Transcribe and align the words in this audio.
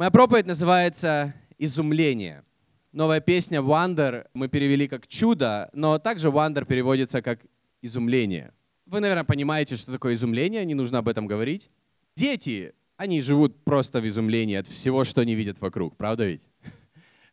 Моя 0.00 0.10
проповедь 0.10 0.46
называется 0.46 1.34
«Изумление». 1.58 2.42
Новая 2.90 3.20
песня 3.20 3.58
«Wonder» 3.58 4.28
мы 4.32 4.48
перевели 4.48 4.88
как 4.88 5.06
«чудо», 5.06 5.68
но 5.74 5.98
также 5.98 6.28
«Wonder» 6.28 6.64
переводится 6.64 7.20
как 7.20 7.40
«изумление». 7.82 8.54
Вы, 8.86 9.00
наверное, 9.00 9.24
понимаете, 9.24 9.76
что 9.76 9.92
такое 9.92 10.14
изумление, 10.14 10.64
не 10.64 10.72
нужно 10.72 11.00
об 11.00 11.08
этом 11.08 11.26
говорить. 11.26 11.70
Дети, 12.16 12.72
они 12.96 13.20
живут 13.20 13.62
просто 13.62 14.00
в 14.00 14.08
изумлении 14.08 14.56
от 14.56 14.66
всего, 14.66 15.04
что 15.04 15.20
они 15.20 15.34
видят 15.34 15.60
вокруг, 15.60 15.98
правда 15.98 16.24
ведь? 16.24 16.48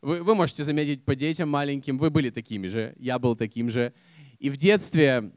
Вы, 0.01 0.21
вы 0.21 0.35
можете 0.35 0.65
заметить 0.65 1.05
по 1.05 1.15
детям 1.15 1.47
маленьким, 1.47 1.97
вы 1.97 2.09
были 2.09 2.31
такими 2.31 2.67
же, 2.67 2.93
я 2.97 3.17
был 3.17 3.37
таким 3.37 3.69
же. 3.69 3.93
И 4.39 4.49
в 4.49 4.57
детстве 4.57 5.31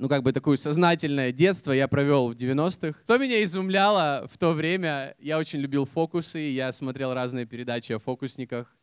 ну, 0.00 0.08
как 0.08 0.22
бы 0.22 0.32
такое 0.32 0.56
сознательное 0.56 1.30
детство 1.30 1.72
я 1.72 1.86
провел 1.86 2.28
в 2.28 2.32
90-х. 2.32 2.98
Что 3.04 3.18
меня 3.18 3.44
изумляло 3.44 4.26
в 4.32 4.38
то 4.38 4.52
время, 4.52 5.14
я 5.18 5.38
очень 5.38 5.58
любил 5.58 5.84
фокусы, 5.84 6.38
я 6.38 6.72
смотрел 6.72 7.12
разные 7.12 7.44
передачи 7.44 7.92
о 7.92 7.98
фокусниках, 7.98 8.74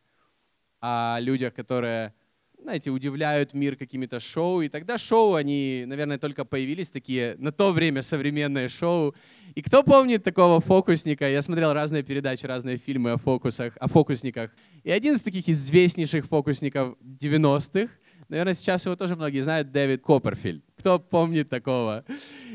о 0.80 1.18
людях, 1.18 1.54
которые, 1.54 2.14
знаете, 2.62 2.90
удивляют 2.90 3.52
мир 3.52 3.74
какими-то 3.74 4.20
шоу. 4.20 4.60
И 4.60 4.68
тогда 4.68 4.96
шоу, 4.96 5.34
они, 5.34 5.82
наверное, 5.88 6.18
только 6.18 6.44
появились, 6.44 6.92
такие 6.92 7.34
на 7.38 7.50
то 7.50 7.72
время 7.72 8.02
современные 8.02 8.68
шоу. 8.68 9.12
И 9.56 9.60
кто 9.60 9.82
помнит 9.82 10.22
такого 10.22 10.60
фокусника? 10.60 11.28
Я 11.28 11.42
смотрел 11.42 11.72
разные 11.72 12.04
передачи, 12.04 12.46
разные 12.46 12.76
фильмы 12.76 13.10
о 13.10 13.16
фокусах, 13.16 13.76
о 13.80 13.88
фокусниках. 13.88 14.52
И 14.84 14.90
один 14.92 15.16
из 15.16 15.22
таких 15.22 15.48
известнейших 15.48 16.26
фокусников 16.26 16.96
90-х, 17.02 17.92
наверное, 18.28 18.54
сейчас 18.54 18.84
его 18.84 18.94
тоже 18.94 19.16
многие 19.16 19.40
знают, 19.40 19.72
Дэвид 19.72 20.00
Копперфильд. 20.02 20.67
Кто 20.78 20.98
помнит 21.00 21.48
такого? 21.48 22.04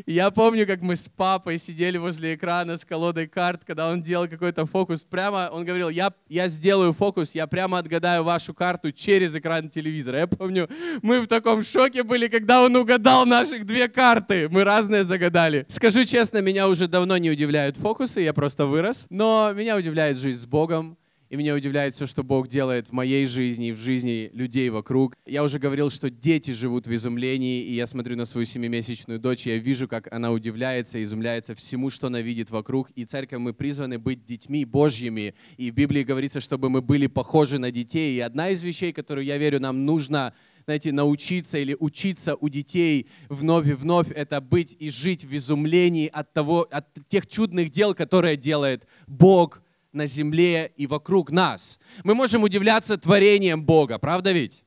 Я 0.06 0.32
помню, 0.32 0.66
как 0.66 0.82
мы 0.82 0.96
с 0.96 1.10
папой 1.10 1.58
сидели 1.58 1.98
возле 1.98 2.36
экрана 2.36 2.78
с 2.78 2.86
колодой 2.86 3.28
карт, 3.28 3.64
когда 3.66 3.90
он 3.90 4.02
делал 4.02 4.28
какой-то 4.28 4.66
фокус. 4.66 5.04
Прямо 5.04 5.50
он 5.52 5.66
говорил, 5.66 5.90
я, 5.90 6.14
я 6.30 6.48
сделаю 6.48 6.94
фокус, 6.94 7.36
я 7.36 7.48
прямо 7.48 7.80
отгадаю 7.80 8.24
вашу 8.24 8.54
карту 8.54 8.92
через 8.94 9.36
экран 9.36 9.70
телевизора. 9.70 10.20
Я 10.20 10.28
помню, 10.28 10.70
мы 11.02 11.20
в 11.20 11.28
таком 11.28 11.64
шоке 11.64 12.04
были, 12.04 12.28
когда 12.30 12.64
он 12.64 12.76
угадал 12.76 13.26
наших 13.26 13.66
две 13.66 13.90
карты. 13.90 14.48
Мы 14.50 14.64
разные 14.64 15.04
загадали. 15.04 15.66
Скажу 15.68 16.06
честно, 16.06 16.42
меня 16.42 16.70
уже 16.70 16.88
давно 16.88 17.18
не 17.18 17.30
удивляют 17.30 17.76
фокусы, 17.76 18.22
я 18.22 18.34
просто 18.34 18.68
вырос. 18.68 19.06
Но 19.10 19.52
меня 19.54 19.76
удивляет 19.76 20.18
жизнь 20.18 20.40
с 20.40 20.46
Богом. 20.46 20.98
И 21.34 21.36
меня 21.36 21.56
удивляет 21.56 21.96
все, 21.96 22.06
что 22.06 22.24
Бог 22.24 22.48
делает 22.48 22.90
в 22.90 22.92
моей 22.92 23.26
жизни 23.26 23.70
и 23.70 23.72
в 23.72 23.80
жизни 23.80 24.30
людей 24.36 24.70
вокруг. 24.70 25.16
Я 25.26 25.44
уже 25.44 25.58
говорил, 25.58 25.90
что 25.90 26.12
дети 26.12 26.52
живут 26.52 26.86
в 26.86 26.94
изумлении, 26.94 27.64
и 27.64 27.74
я 27.74 27.88
смотрю 27.88 28.16
на 28.16 28.26
свою 28.26 28.46
семимесячную 28.46 29.20
дочь, 29.20 29.48
и 29.48 29.50
я 29.50 29.58
вижу, 29.58 29.88
как 29.88 30.14
она 30.14 30.32
удивляется, 30.32 31.02
изумляется 31.02 31.56
всему, 31.56 31.90
что 31.90 32.06
она 32.06 32.22
видит 32.22 32.52
вокруг. 32.52 32.92
И 32.92 33.04
церковь 33.04 33.40
мы 33.40 33.52
призваны 33.56 33.98
быть 33.98 34.24
детьми 34.24 34.64
Божьими. 34.64 35.34
И 35.58 35.72
в 35.72 35.74
Библии 35.74 36.04
говорится, 36.04 36.40
чтобы 36.40 36.70
мы 36.70 36.84
были 36.84 37.08
похожи 37.08 37.58
на 37.58 37.72
детей. 37.72 38.16
И 38.16 38.20
одна 38.20 38.50
из 38.50 38.62
вещей, 38.62 38.94
которую 38.94 39.26
я 39.26 39.40
верю, 39.40 39.60
нам 39.60 39.88
нужно 39.88 40.36
знаете, 40.66 40.92
научиться 40.92 41.58
или 41.58 41.76
учиться 41.80 42.36
у 42.36 42.48
детей 42.48 43.08
вновь 43.28 43.68
и 43.68 43.74
вновь, 43.74 44.12
это 44.12 44.40
быть 44.40 44.78
и 44.80 44.92
жить 44.92 45.26
в 45.26 45.36
изумлении 45.36 46.08
от, 46.14 46.32
того, 46.32 46.68
от 46.70 46.86
тех 47.10 47.26
чудных 47.26 47.72
дел, 47.72 47.96
которые 47.96 48.38
делает 48.38 48.88
Бог 49.08 49.64
на 49.94 50.06
земле 50.06 50.72
и 50.76 50.88
вокруг 50.88 51.32
нас. 51.32 51.80
Мы 52.04 52.16
можем 52.16 52.44
удивляться 52.44 52.98
творением 52.98 53.64
Бога, 53.64 53.98
правда 54.00 54.32
ведь? 54.32 54.64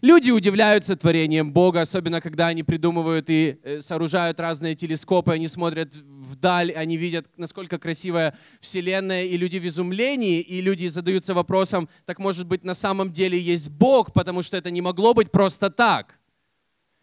Люди 0.00 0.30
удивляются 0.30 0.94
творением 0.94 1.52
Бога, 1.52 1.80
особенно 1.80 2.20
когда 2.20 2.46
они 2.46 2.62
придумывают 2.62 3.28
и 3.28 3.58
э, 3.62 3.80
сооружают 3.80 4.38
разные 4.38 4.76
телескопы, 4.76 5.32
они 5.32 5.48
смотрят 5.48 5.92
вдаль, 5.94 6.70
они 6.72 6.96
видят, 6.96 7.26
насколько 7.36 7.78
красивая 7.78 8.38
Вселенная, 8.60 9.24
и 9.24 9.36
люди 9.36 9.58
в 9.58 9.66
изумлении, 9.66 10.40
и 10.40 10.60
люди 10.60 10.86
задаются 10.86 11.34
вопросом, 11.34 11.88
так 12.04 12.20
может 12.20 12.46
быть 12.46 12.62
на 12.62 12.74
самом 12.74 13.10
деле 13.10 13.38
есть 13.38 13.70
Бог, 13.70 14.12
потому 14.12 14.42
что 14.42 14.56
это 14.56 14.70
не 14.70 14.80
могло 14.80 15.14
быть 15.14 15.32
просто 15.32 15.68
так. 15.68 16.18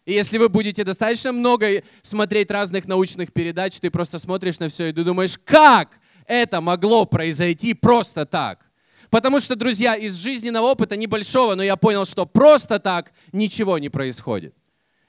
И 0.06 0.12
если 0.12 0.38
вы 0.38 0.48
будете 0.48 0.82
достаточно 0.84 1.32
много 1.32 1.82
смотреть 2.00 2.50
разных 2.50 2.86
научных 2.86 3.32
передач, 3.32 3.78
ты 3.78 3.90
просто 3.90 4.18
смотришь 4.18 4.58
на 4.58 4.68
все 4.68 4.86
и 4.86 4.92
думаешь, 4.92 5.36
как 5.44 5.98
это 6.28 6.60
могло 6.60 7.06
произойти 7.06 7.74
просто 7.74 8.26
так. 8.26 8.66
Потому 9.10 9.40
что, 9.40 9.56
друзья, 9.56 9.94
из 9.94 10.14
жизненного 10.14 10.66
опыта 10.66 10.96
небольшого, 10.96 11.54
но 11.54 11.62
я 11.62 11.76
понял, 11.76 12.04
что 12.04 12.26
просто 12.26 12.78
так 12.78 13.12
ничего 13.32 13.78
не 13.78 13.88
происходит. 13.88 14.54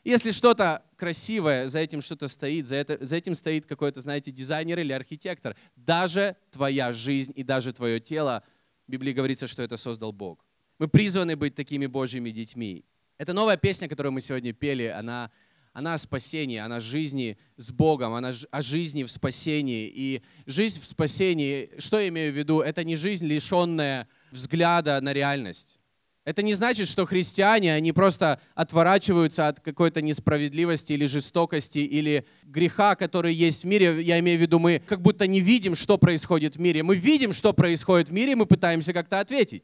Если 0.03 0.31
что-то 0.31 0.83
красивое, 0.95 1.67
за 1.67 1.79
этим 1.79 2.01
что-то 2.01 2.27
стоит, 2.27 2.67
за, 2.67 2.75
это, 2.77 3.06
за 3.06 3.17
этим 3.17 3.35
стоит 3.35 3.66
какой-то, 3.66 4.00
знаете, 4.01 4.31
дизайнер 4.31 4.79
или 4.79 4.94
архитектор, 4.94 5.56
даже 5.75 6.38
твоя 6.51 6.94
жизнь 6.94 7.33
и 7.35 7.44
даже 7.44 7.73
твое 7.73 8.00
тело, 8.00 8.44
в 8.88 8.91
Библии 8.91 9.11
говорится, 9.11 9.47
что 9.47 9.63
это 9.63 9.75
создал 9.75 10.13
Бог. 10.13 10.45
Мы 10.79 10.88
призваны 10.88 11.35
быть 11.35 11.56
такими 11.56 11.88
Божьими 11.88 12.29
детьми. 12.29 12.85
Это 13.17 13.33
новая 13.33 13.57
песня, 13.57 13.89
которую 13.89 14.13
мы 14.13 14.22
сегодня 14.22 14.53
пели, 14.53 14.85
она 14.85 15.31
она 15.77 15.93
о 15.93 15.97
спасении, 15.99 16.57
она 16.57 16.77
о 16.77 16.81
жизни 16.81 17.38
с 17.55 17.69
Богом, 17.69 18.15
она 18.15 18.33
о 18.49 18.61
жизни 18.63 19.03
в 19.03 19.11
спасении. 19.11 19.88
И 19.88 20.23
жизнь 20.47 20.81
в 20.81 20.88
спасении, 20.88 21.69
что 21.77 21.99
я 21.99 22.07
имею 22.07 22.33
в 22.33 22.35
виду, 22.35 22.61
это 22.61 22.83
не 22.83 22.95
жизнь, 22.95 23.27
лишенная 23.27 24.07
взгляда 24.31 24.99
на 25.01 25.13
реальность. 25.13 25.79
Это 26.25 26.41
не 26.41 26.55
значит, 26.55 26.88
что 26.88 27.05
христиане, 27.05 27.75
они 27.75 27.91
просто 27.91 28.41
отворачиваются 28.55 29.49
от 29.49 29.59
какой-то 29.59 30.01
несправедливости 30.01 30.93
или 30.93 31.05
жестокости 31.05 31.77
или 31.77 32.25
греха, 32.41 32.95
который 32.95 33.35
есть 33.35 33.63
в 33.63 33.67
мире. 33.67 34.01
Я 34.01 34.17
имею 34.17 34.39
в 34.39 34.41
виду, 34.41 34.57
мы 34.57 34.81
как 34.83 35.03
будто 35.03 35.27
не 35.27 35.41
видим, 35.41 35.75
что 35.75 35.99
происходит 35.99 36.55
в 36.55 36.59
мире. 36.59 36.81
Мы 36.81 36.95
видим, 36.95 37.33
что 37.33 37.53
происходит 37.53 38.09
в 38.09 38.13
мире, 38.13 38.31
и 38.31 38.35
мы 38.35 38.47
пытаемся 38.47 38.94
как-то 38.94 39.19
ответить. 39.19 39.63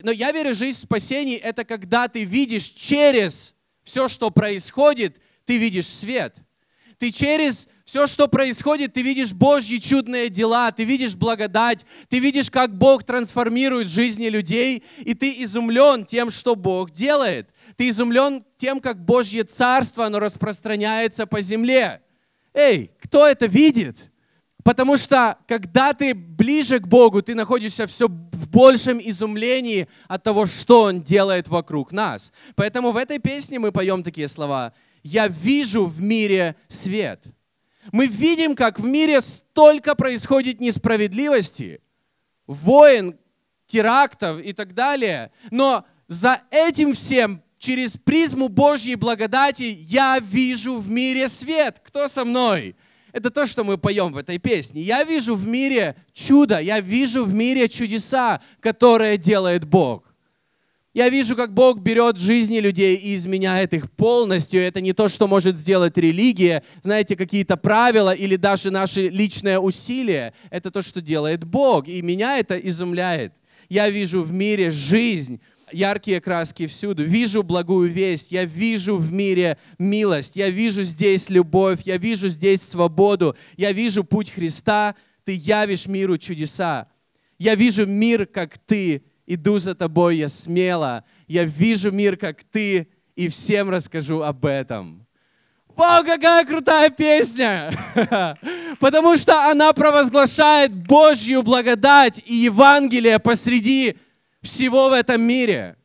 Но 0.00 0.10
я 0.10 0.32
верю, 0.32 0.54
жизнь 0.54 0.76
в 0.80 0.82
спасении— 0.82 1.36
это 1.38 1.64
когда 1.64 2.08
ты 2.08 2.24
видишь 2.24 2.64
через 2.64 3.54
все, 3.86 4.08
что 4.08 4.30
происходит, 4.30 5.18
ты 5.46 5.56
видишь 5.56 5.88
свет. 5.88 6.36
Ты 6.98 7.10
через 7.10 7.68
все, 7.84 8.06
что 8.06 8.26
происходит, 8.26 8.94
ты 8.94 9.02
видишь 9.02 9.32
Божьи 9.32 9.76
чудные 9.76 10.28
дела, 10.28 10.72
ты 10.72 10.84
видишь 10.84 11.14
благодать, 11.14 11.86
ты 12.08 12.18
видишь, 12.18 12.50
как 12.50 12.76
Бог 12.76 13.04
трансформирует 13.04 13.86
жизни 13.86 14.26
людей, 14.26 14.82
и 14.98 15.14
ты 15.14 15.42
изумлен 15.44 16.04
тем, 16.04 16.30
что 16.30 16.56
Бог 16.56 16.90
делает. 16.90 17.50
Ты 17.76 17.90
изумлен 17.90 18.44
тем, 18.56 18.80
как 18.80 19.04
Божье 19.04 19.44
Царство, 19.44 20.06
оно 20.06 20.18
распространяется 20.18 21.26
по 21.26 21.40
земле. 21.40 22.00
Эй, 22.52 22.90
кто 23.00 23.26
это 23.26 23.46
видит? 23.46 24.10
Потому 24.64 24.96
что, 24.96 25.38
когда 25.46 25.92
ты 25.92 26.12
ближе 26.12 26.80
к 26.80 26.88
Богу, 26.88 27.22
ты 27.22 27.36
находишься 27.36 27.86
все 27.86 28.08
в 28.08 28.48
большем 28.48 28.98
изумлении 29.00 29.86
от 30.08 30.24
того, 30.24 30.46
что 30.46 30.82
Он 30.82 31.02
делает 31.02 31.46
вокруг 31.46 31.92
нас. 31.92 32.32
Поэтому 32.56 32.90
в 32.90 32.96
этой 32.96 33.20
песне 33.20 33.60
мы 33.60 33.70
поем 33.70 34.02
такие 34.02 34.26
слова– 34.26 34.72
я 35.06 35.28
вижу 35.28 35.86
в 35.86 36.00
мире 36.02 36.56
свет. 36.68 37.24
Мы 37.92 38.06
видим, 38.06 38.56
как 38.56 38.80
в 38.80 38.84
мире 38.84 39.20
столько 39.20 39.94
происходит 39.94 40.60
несправедливости, 40.60 41.80
войн, 42.46 43.16
терактов 43.66 44.40
и 44.40 44.52
так 44.52 44.74
далее. 44.74 45.30
Но 45.50 45.84
за 46.08 46.42
этим 46.50 46.94
всем, 46.94 47.42
через 47.58 47.96
призму 47.96 48.48
Божьей 48.48 48.96
благодати, 48.96 49.76
я 49.78 50.18
вижу 50.18 50.80
в 50.80 50.90
мире 50.90 51.28
свет. 51.28 51.80
Кто 51.84 52.08
со 52.08 52.24
мной? 52.24 52.76
Это 53.12 53.30
то, 53.30 53.46
что 53.46 53.64
мы 53.64 53.78
поем 53.78 54.12
в 54.12 54.16
этой 54.16 54.38
песне. 54.38 54.82
Я 54.82 55.04
вижу 55.04 55.36
в 55.36 55.46
мире 55.46 55.96
чудо, 56.12 56.58
я 56.58 56.80
вижу 56.80 57.24
в 57.24 57.32
мире 57.32 57.68
чудеса, 57.68 58.42
которые 58.60 59.16
делает 59.16 59.64
Бог. 59.64 60.05
Я 60.96 61.10
вижу, 61.10 61.36
как 61.36 61.52
Бог 61.52 61.80
берет 61.80 62.18
жизни 62.18 62.58
людей 62.58 62.96
и 62.96 63.16
изменяет 63.16 63.74
их 63.74 63.90
полностью. 63.90 64.62
Это 64.62 64.80
не 64.80 64.94
то, 64.94 65.10
что 65.10 65.26
может 65.26 65.58
сделать 65.58 65.98
религия, 65.98 66.62
знаете, 66.82 67.16
какие-то 67.16 67.58
правила 67.58 68.14
или 68.14 68.36
даже 68.36 68.70
наши 68.70 69.08
личные 69.08 69.58
усилия. 69.58 70.32
Это 70.48 70.70
то, 70.70 70.80
что 70.80 71.02
делает 71.02 71.44
Бог. 71.44 71.86
И 71.86 72.00
меня 72.00 72.38
это 72.38 72.56
изумляет. 72.56 73.34
Я 73.68 73.90
вижу 73.90 74.22
в 74.22 74.32
мире 74.32 74.70
жизнь, 74.70 75.38
яркие 75.70 76.18
краски 76.22 76.66
всюду. 76.66 77.04
Вижу 77.04 77.42
благую 77.42 77.90
весть, 77.90 78.32
я 78.32 78.46
вижу 78.46 78.96
в 78.96 79.12
мире 79.12 79.58
милость, 79.78 80.34
я 80.34 80.48
вижу 80.48 80.82
здесь 80.82 81.28
любовь, 81.28 81.80
я 81.84 81.98
вижу 81.98 82.30
здесь 82.30 82.62
свободу, 82.62 83.36
я 83.58 83.72
вижу 83.72 84.02
путь 84.02 84.30
Христа, 84.30 84.94
ты 85.24 85.34
явишь 85.34 85.88
миру 85.88 86.16
чудеса. 86.16 86.88
Я 87.38 87.54
вижу 87.54 87.84
мир, 87.84 88.24
как 88.24 88.56
ты 88.56 89.02
иду 89.26 89.58
за 89.58 89.74
тобой, 89.74 90.16
я 90.16 90.28
смело, 90.28 91.04
я 91.26 91.44
вижу 91.44 91.90
мир, 91.90 92.16
как 92.16 92.44
ты, 92.44 92.88
и 93.14 93.28
всем 93.28 93.70
расскажу 93.70 94.22
об 94.22 94.44
этом. 94.44 95.06
Вау, 95.74 96.04
какая 96.04 96.44
крутая 96.46 96.88
песня! 96.88 97.70
Потому 98.80 99.16
что 99.18 99.50
она 99.50 99.72
провозглашает 99.72 100.72
Божью 100.72 101.42
благодать 101.42 102.22
и 102.24 102.34
Евангелие 102.34 103.18
посреди 103.18 103.98
всего 104.42 104.88
в 104.88 104.92
этом 104.92 105.20
мире. 105.20 105.76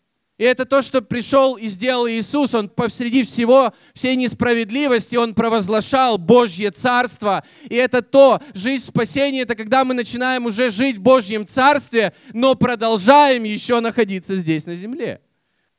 И 0.42 0.44
это 0.44 0.66
то, 0.66 0.82
что 0.82 1.04
пришел 1.04 1.56
и 1.56 1.68
сделал 1.68 2.08
Иисус. 2.08 2.56
Он 2.56 2.68
посреди 2.68 3.24
всего, 3.24 3.76
всей 3.94 4.16
несправедливости, 4.16 5.16
Он 5.16 5.36
провозглашал 5.36 6.18
Божье 6.18 6.72
Царство. 6.72 7.44
И 7.70 7.76
это 7.76 8.02
то, 8.02 8.42
жизнь 8.56 8.84
спасения, 8.84 9.42
это 9.42 9.54
когда 9.54 9.86
мы 9.86 9.94
начинаем 9.94 10.48
уже 10.48 10.72
жить 10.72 10.98
в 10.98 11.02
Божьем 11.02 11.46
Царстве, 11.46 12.14
но 12.34 12.56
продолжаем 12.56 13.44
еще 13.44 13.82
находиться 13.82 14.36
здесь 14.36 14.66
на 14.66 14.74
земле. 14.74 15.22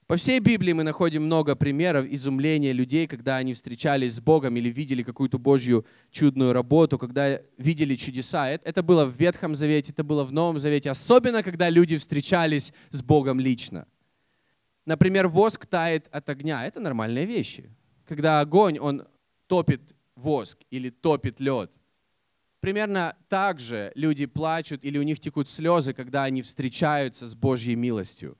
По 0.06 0.16
всей 0.16 0.38
Библии 0.38 0.72
мы 0.72 0.84
находим 0.84 1.24
много 1.24 1.56
примеров 1.56 2.06
изумления 2.06 2.72
людей, 2.72 3.08
когда 3.08 3.38
они 3.38 3.54
встречались 3.54 4.14
с 4.14 4.20
Богом 4.20 4.56
или 4.56 4.68
видели 4.68 5.02
какую-то 5.02 5.40
Божью 5.40 5.84
чудную 6.12 6.52
работу, 6.52 7.00
когда 7.00 7.40
видели 7.58 7.96
чудеса. 7.96 8.48
Это 8.48 8.84
было 8.84 9.06
в 9.06 9.16
Ветхом 9.16 9.56
Завете, 9.56 9.90
это 9.90 10.04
было 10.04 10.22
в 10.22 10.32
Новом 10.32 10.60
Завете, 10.60 10.92
особенно 10.92 11.42
когда 11.42 11.68
люди 11.68 11.98
встречались 11.98 12.72
с 12.90 13.02
Богом 13.02 13.40
лично. 13.40 13.88
Например, 14.84 15.28
воск 15.28 15.66
тает 15.66 16.08
от 16.10 16.28
огня. 16.28 16.66
Это 16.66 16.80
нормальные 16.80 17.26
вещи. 17.26 17.70
Когда 18.06 18.40
огонь, 18.40 18.78
он 18.78 19.06
топит 19.46 19.94
воск 20.16 20.58
или 20.70 20.90
топит 20.90 21.40
лед. 21.40 21.70
Примерно 22.60 23.16
так 23.28 23.58
же 23.58 23.92
люди 23.94 24.26
плачут 24.26 24.84
или 24.84 24.98
у 24.98 25.02
них 25.02 25.18
текут 25.18 25.48
слезы, 25.48 25.92
когда 25.92 26.24
они 26.24 26.42
встречаются 26.42 27.26
с 27.26 27.34
Божьей 27.34 27.74
милостью 27.74 28.38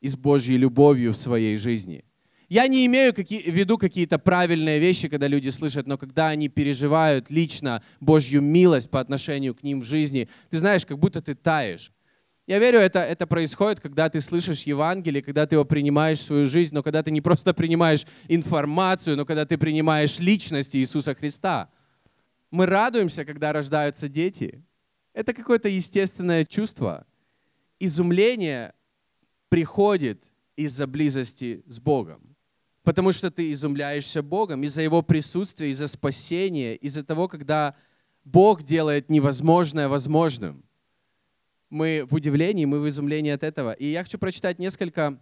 и 0.00 0.08
с 0.08 0.16
Божьей 0.16 0.58
любовью 0.58 1.12
в 1.12 1.16
своей 1.16 1.56
жизни. 1.56 2.04
Я 2.50 2.66
не 2.66 2.84
имею 2.84 3.14
в 3.14 3.18
виду 3.18 3.78
какие-то 3.78 4.18
правильные 4.18 4.78
вещи, 4.78 5.08
когда 5.08 5.26
люди 5.26 5.48
слышат, 5.48 5.86
но 5.86 5.96
когда 5.96 6.28
они 6.28 6.48
переживают 6.50 7.30
лично 7.30 7.82
Божью 7.98 8.42
милость 8.42 8.90
по 8.90 9.00
отношению 9.00 9.54
к 9.54 9.62
ним 9.62 9.80
в 9.80 9.84
жизни, 9.84 10.28
ты 10.50 10.58
знаешь, 10.58 10.84
как 10.84 10.98
будто 10.98 11.22
ты 11.22 11.34
таешь. 11.34 11.92
Я 12.52 12.58
верю, 12.58 12.80
это, 12.80 12.98
это 12.98 13.26
происходит, 13.26 13.80
когда 13.80 14.10
ты 14.10 14.20
слышишь 14.20 14.64
Евангелие, 14.64 15.22
когда 15.22 15.46
ты 15.46 15.54
его 15.54 15.64
принимаешь 15.64 16.18
в 16.18 16.24
свою 16.24 16.48
жизнь, 16.50 16.74
но 16.74 16.82
когда 16.82 17.02
ты 17.02 17.10
не 17.10 17.22
просто 17.22 17.54
принимаешь 17.54 18.04
информацию, 18.28 19.16
но 19.16 19.24
когда 19.24 19.46
ты 19.46 19.56
принимаешь 19.56 20.18
личность 20.18 20.76
Иисуса 20.76 21.14
Христа. 21.14 21.70
Мы 22.50 22.66
радуемся, 22.66 23.24
когда 23.24 23.54
рождаются 23.54 24.06
дети. 24.06 24.62
Это 25.14 25.32
какое-то 25.32 25.70
естественное 25.70 26.44
чувство. 26.44 27.06
Изумление 27.80 28.74
приходит 29.48 30.22
из-за 30.54 30.86
близости 30.86 31.64
с 31.66 31.80
Богом. 31.80 32.36
Потому 32.82 33.12
что 33.12 33.30
ты 33.30 33.50
изумляешься 33.50 34.22
Богом 34.22 34.62
из-за 34.64 34.82
Его 34.82 35.00
присутствия, 35.00 35.70
из-за 35.70 35.86
спасения, 35.86 36.76
из-за 36.76 37.02
того, 37.02 37.28
когда 37.28 37.76
Бог 38.24 38.62
делает 38.62 39.08
невозможное 39.08 39.88
возможным– 39.88 40.66
мы 41.72 42.04
в 42.08 42.14
удивлении, 42.14 42.66
мы 42.66 42.80
в 42.80 42.88
изумлении 42.88 43.32
от 43.32 43.42
этого. 43.42 43.72
И 43.72 43.86
я 43.86 44.04
хочу 44.04 44.18
прочитать 44.18 44.58
несколько 44.58 45.18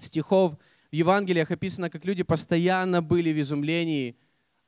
стихов. 0.00 0.54
В 0.92 0.94
Евангелиях 0.94 1.50
описано, 1.50 1.90
как 1.90 2.04
люди 2.04 2.22
постоянно 2.22 3.02
были 3.02 3.32
в 3.32 3.40
изумлении 3.40 4.16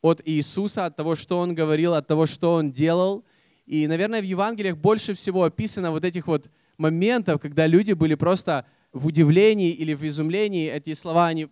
от 0.03 0.21
Иисуса, 0.25 0.87
от 0.87 0.97
того, 0.97 1.15
что 1.15 1.39
Он 1.39 1.55
говорил, 1.55 1.95
от 1.95 2.09
того, 2.09 2.27
что 2.27 2.55
Он 2.55 2.73
делал. 2.73 3.25
И, 3.65 3.87
наверное, 3.87 4.21
в 4.21 4.25
Евангелиях 4.25 4.77
больше 4.77 5.15
всего 5.15 5.45
описано 5.45 5.93
вот 5.93 6.05
этих 6.05 6.27
вот 6.27 6.51
моментов, 6.79 7.41
когда 7.41 7.69
люди 7.69 7.93
были 7.93 8.17
просто 8.17 8.67
в 8.93 9.07
удивлении 9.07 9.71
или 9.71 9.95
в 9.95 10.03
изумлении. 10.03 10.69
Эти 10.69 10.95
слова, 10.95 11.29
они 11.29 11.49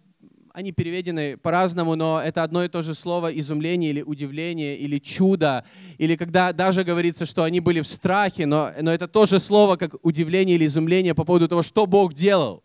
они 0.53 0.71
переведены 0.71 1.39
по-разному, 1.39 1.95
но 1.97 2.21
это 2.23 2.43
одно 2.43 2.63
и 2.63 2.69
то 2.69 2.83
же 2.83 2.95
слово 2.95 3.29
изумление 3.39 3.91
или 3.91 4.03
удивление 4.03 4.77
или 4.77 4.99
чудо. 4.99 5.65
Или 5.97 6.15
когда 6.15 6.53
даже 6.53 6.85
говорится, 6.85 7.25
что 7.25 7.43
они 7.43 7.61
были 7.61 7.81
в 7.81 7.89
страхе, 7.89 8.45
но, 8.45 8.71
но 8.81 8.93
это 8.93 9.09
тоже 9.09 9.39
слово, 9.39 9.77
как 9.77 9.95
удивление 10.03 10.57
или 10.57 10.67
изумление 10.67 11.15
по 11.15 11.25
поводу 11.25 11.49
того, 11.49 11.63
что 11.63 11.87
Бог 11.87 12.13
делал. 12.13 12.63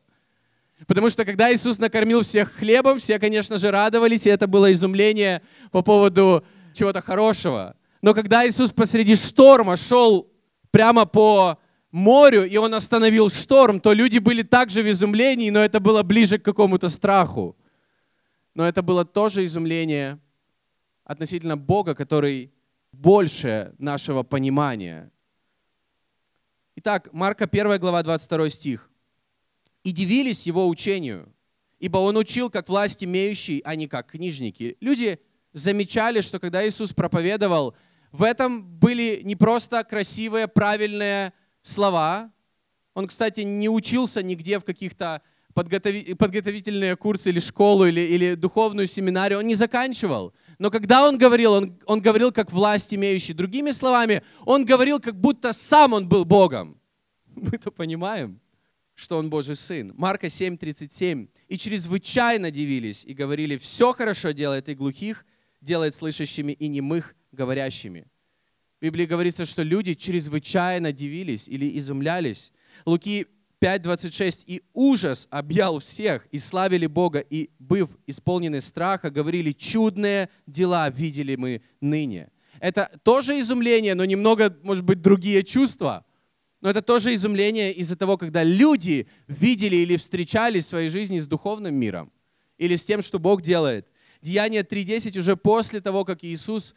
Потому 0.86 1.10
что 1.10 1.24
когда 1.24 1.54
Иисус 1.54 1.80
накормил 1.80 2.24
всех 2.24 2.52
хлебом, 2.52 3.00
все, 3.00 3.20
конечно 3.20 3.58
же, 3.58 3.72
радовались, 3.72 4.26
и 4.26 4.30
это 4.30 4.48
было 4.48 4.72
изумление 4.74 5.42
по 5.72 5.82
поводу 5.82 6.44
чего-то 6.74 7.02
хорошего. 7.02 7.76
Но 8.02 8.14
когда 8.14 8.46
Иисус 8.48 8.72
посреди 8.72 9.16
шторма 9.16 9.78
шел 9.78 10.30
прямо 10.72 11.06
по 11.06 11.58
морю, 11.92 12.46
и 12.46 12.58
Он 12.58 12.74
остановил 12.74 13.30
шторм, 13.30 13.80
то 13.80 13.94
люди 13.94 14.18
были 14.18 14.42
также 14.42 14.84
в 14.84 14.92
изумлении, 14.92 15.50
но 15.50 15.62
это 15.62 15.80
было 15.80 16.04
ближе 16.04 16.38
к 16.38 16.44
какому-то 16.44 16.90
страху 16.90 17.56
но 18.58 18.68
это 18.68 18.82
было 18.82 19.06
тоже 19.06 19.46
изумление 19.46 20.20
относительно 21.04 21.56
Бога, 21.56 21.94
который 21.94 22.52
больше 22.92 23.76
нашего 23.78 24.24
понимания. 24.24 25.12
Итак, 26.76 27.14
Марка 27.14 27.46
1 27.46 27.80
глава 27.80 28.02
22 28.02 28.50
стих. 28.50 28.90
«И 29.84 29.92
дивились 29.92 30.48
его 30.48 30.68
учению, 30.68 31.32
ибо 31.78 32.00
он 32.00 32.18
учил 32.18 32.50
как 32.50 32.68
власть 32.68 33.04
имеющий, 33.04 33.62
а 33.64 33.76
не 33.76 33.88
как 33.88 34.08
книжники». 34.08 34.76
Люди 34.82 35.20
замечали, 35.54 36.22
что 36.22 36.40
когда 36.40 36.68
Иисус 36.68 36.94
проповедовал, 36.94 37.76
в 38.12 38.24
этом 38.24 38.66
были 38.66 39.22
не 39.24 39.36
просто 39.36 39.84
красивые, 39.84 40.48
правильные 40.48 41.32
слова. 41.62 42.32
Он, 42.96 43.06
кстати, 43.06 43.42
не 43.42 43.70
учился 43.70 44.24
нигде 44.24 44.58
в 44.58 44.64
каких-то 44.64 45.22
подготовительные 45.58 46.96
курсы 46.96 47.30
или 47.30 47.40
школу, 47.40 47.86
или, 47.86 48.02
или 48.02 48.36
духовную 48.36 48.88
семинарию, 48.88 49.40
он 49.40 49.48
не 49.48 49.56
заканчивал. 49.56 50.34
Но 50.60 50.70
когда 50.70 51.08
он 51.08 51.18
говорил, 51.18 51.54
он, 51.54 51.80
он 51.86 52.00
говорил 52.00 52.32
как 52.32 52.52
власть 52.52 52.94
имеющий. 52.94 53.34
Другими 53.34 53.72
словами, 53.72 54.22
он 54.46 54.66
говорил, 54.66 55.00
как 55.00 55.20
будто 55.20 55.54
сам 55.54 55.94
он 55.94 56.08
был 56.08 56.26
Богом. 56.26 56.80
Мы-то 57.36 57.72
понимаем, 57.72 58.40
что 58.94 59.18
он 59.18 59.30
Божий 59.30 59.56
Сын. 59.56 59.94
Марка 59.98 60.28
7:37. 60.28 61.28
«И 61.48 61.58
чрезвычайно 61.58 62.52
дивились, 62.52 63.04
и 63.06 63.14
говорили, 63.14 63.58
все 63.58 63.94
хорошо 63.94 64.32
делает 64.32 64.70
и 64.70 64.76
глухих, 64.76 65.26
делает 65.62 65.96
слышащими, 65.96 66.52
и 66.52 66.68
немых 66.68 67.16
говорящими». 67.32 68.06
В 68.80 68.84
Библии 68.84 69.08
говорится, 69.08 69.48
что 69.48 69.64
люди 69.64 69.96
чрезвычайно 69.96 70.92
дивились 70.92 71.48
или 71.48 71.80
изумлялись. 71.80 72.52
Луки 72.86 73.26
5.26. 73.62 74.44
«И 74.46 74.62
ужас 74.74 75.28
объял 75.30 75.80
всех, 75.80 76.28
и 76.32 76.40
славили 76.40 76.88
Бога, 76.88 77.20
и, 77.20 77.50
быв 77.60 77.90
исполнены 78.06 78.62
страха, 78.62 79.10
говорили, 79.10 79.52
чудные 79.52 80.30
дела 80.46 80.90
видели 80.90 81.36
мы 81.36 81.62
ныне». 81.82 82.30
Это 82.60 83.00
тоже 83.04 83.40
изумление, 83.40 83.94
но 83.96 84.06
немного, 84.06 84.56
может 84.64 84.84
быть, 84.84 85.02
другие 85.02 85.44
чувства. 85.44 86.06
Но 86.62 86.70
это 86.70 86.82
тоже 86.82 87.14
изумление 87.14 87.72
из-за 87.74 87.96
того, 87.96 88.18
когда 88.18 88.44
люди 88.44 89.08
видели 89.28 89.76
или 89.76 89.96
встречались 89.98 90.66
в 90.66 90.70
своей 90.70 90.90
жизни 90.90 91.20
с 91.20 91.28
духовным 91.28 91.76
миром 91.76 92.12
или 92.58 92.76
с 92.76 92.86
тем, 92.86 93.04
что 93.04 93.20
Бог 93.20 93.44
делает. 93.44 93.88
Деяние 94.22 94.64
3.10 94.64 95.20
уже 95.20 95.38
после 95.38 95.82
того, 95.82 96.04
как 96.04 96.24
Иисус 96.24 96.74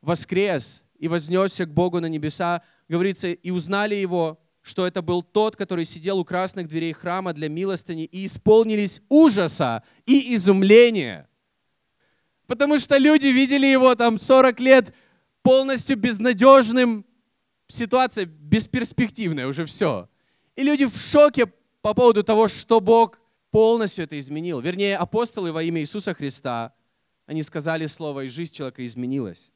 воскрес 0.00 0.82
и 0.98 1.06
вознесся 1.06 1.64
к 1.64 1.72
Богу 1.72 2.00
на 2.00 2.06
небеса, 2.06 2.62
говорится, 2.88 3.28
и 3.28 3.50
узнали 3.50 3.94
Его, 3.94 4.39
что 4.62 4.86
это 4.86 5.02
был 5.02 5.22
тот, 5.22 5.56
который 5.56 5.84
сидел 5.84 6.18
у 6.18 6.24
красных 6.24 6.68
дверей 6.68 6.92
храма 6.92 7.32
для 7.32 7.48
милостыни, 7.48 8.04
и 8.04 8.26
исполнились 8.26 9.00
ужаса 9.08 9.82
и 10.06 10.34
изумления. 10.34 11.28
Потому 12.46 12.78
что 12.78 12.96
люди 12.98 13.28
видели 13.28 13.66
его 13.66 13.94
там 13.94 14.18
40 14.18 14.60
лет 14.60 14.94
полностью 15.42 15.96
безнадежным, 15.96 17.06
ситуация 17.68 18.26
бесперспективная, 18.26 19.46
уже 19.46 19.64
все. 19.64 20.08
И 20.56 20.62
люди 20.62 20.86
в 20.86 20.98
шоке 20.98 21.46
по 21.80 21.94
поводу 21.94 22.22
того, 22.22 22.48
что 22.48 22.80
Бог 22.80 23.18
полностью 23.50 24.04
это 24.04 24.18
изменил. 24.18 24.60
Вернее, 24.60 24.96
апостолы 24.96 25.52
во 25.52 25.62
имя 25.62 25.80
Иисуса 25.80 26.14
Христа, 26.14 26.74
они 27.26 27.42
сказали 27.42 27.86
слово, 27.86 28.24
и 28.24 28.28
жизнь 28.28 28.52
человека 28.52 28.84
изменилась. 28.84 29.52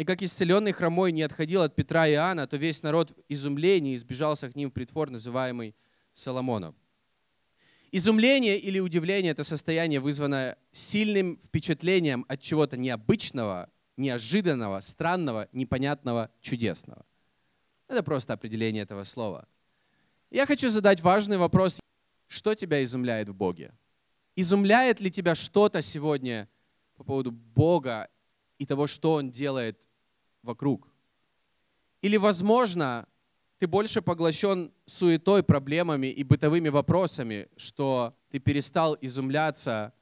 И 0.00 0.04
как 0.06 0.22
исцеленный 0.22 0.72
хромой 0.72 1.12
не 1.12 1.20
отходил 1.20 1.60
от 1.60 1.76
Петра 1.76 2.08
и 2.08 2.12
Иоанна, 2.12 2.46
то 2.46 2.56
весь 2.56 2.82
народ 2.82 3.10
в 3.10 3.14
изумлении 3.28 3.94
избежался 3.94 4.48
к 4.48 4.56
ним 4.56 4.70
в 4.70 4.72
притвор, 4.72 5.10
называемый 5.10 5.74
Соломоном. 6.14 6.74
Изумление 7.92 8.58
или 8.58 8.78
удивление– 8.78 9.32
это 9.32 9.44
состояние, 9.44 10.00
вызванное 10.00 10.56
сильным 10.72 11.38
впечатлением 11.44 12.24
от 12.28 12.40
чего-то 12.40 12.78
необычного, 12.78 13.68
неожиданного, 13.98 14.80
странного, 14.80 15.50
непонятного, 15.52 16.30
чудесного. 16.40 17.04
Это 17.86 18.02
просто 18.02 18.32
определение 18.32 18.84
этого 18.84 19.04
слова. 19.04 19.46
Я 20.30 20.46
хочу 20.46 20.70
задать 20.70 21.02
важный 21.02 21.36
вопрос. 21.36 21.78
Что 22.26 22.54
тебя 22.54 22.82
изумляет 22.84 23.28
в 23.28 23.34
Боге? 23.34 23.74
Изумляет 24.34 24.98
ли 24.98 25.10
тебя 25.10 25.34
что-то 25.34 25.82
сегодня 25.82 26.48
по 26.96 27.04
поводу 27.04 27.32
Бога 27.32 28.08
и 28.56 28.64
того, 28.64 28.86
что 28.86 29.12
Он 29.12 29.30
делает 29.30 29.89
вокруг. 30.42 30.88
Или, 32.02 32.16
возможно, 32.16 33.06
ты 33.58 33.66
больше 33.66 34.00
поглощен 34.00 34.72
суетой, 34.86 35.42
проблемами 35.42 36.06
и 36.06 36.22
бытовыми 36.24 36.68
вопросами, 36.70 37.48
что 37.56 38.16
ты 38.30 38.38
перестал 38.38 38.96
изумляться 39.00 39.92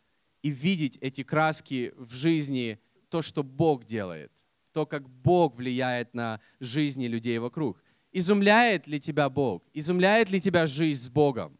и 0.42 0.50
видеть 0.50 0.96
эти 1.00 1.24
краски 1.24 1.92
в 1.96 2.14
жизни, 2.14 2.78
то, 3.08 3.22
что 3.22 3.42
Бог 3.42 3.84
делает, 3.84 4.32
то, 4.72 4.86
как 4.86 5.08
Бог 5.08 5.56
влияет 5.56 6.14
на 6.14 6.40
жизни 6.60 7.06
людей 7.06 7.38
вокруг. 7.38 7.82
Изумляет 8.12 8.86
ли 8.86 9.00
тебя 9.00 9.28
Бог? 9.28 9.64
Изумляет 9.72 10.30
ли 10.30 10.40
тебя 10.40 10.66
жизнь 10.66 11.02
с 11.02 11.08
Богом? 11.08 11.58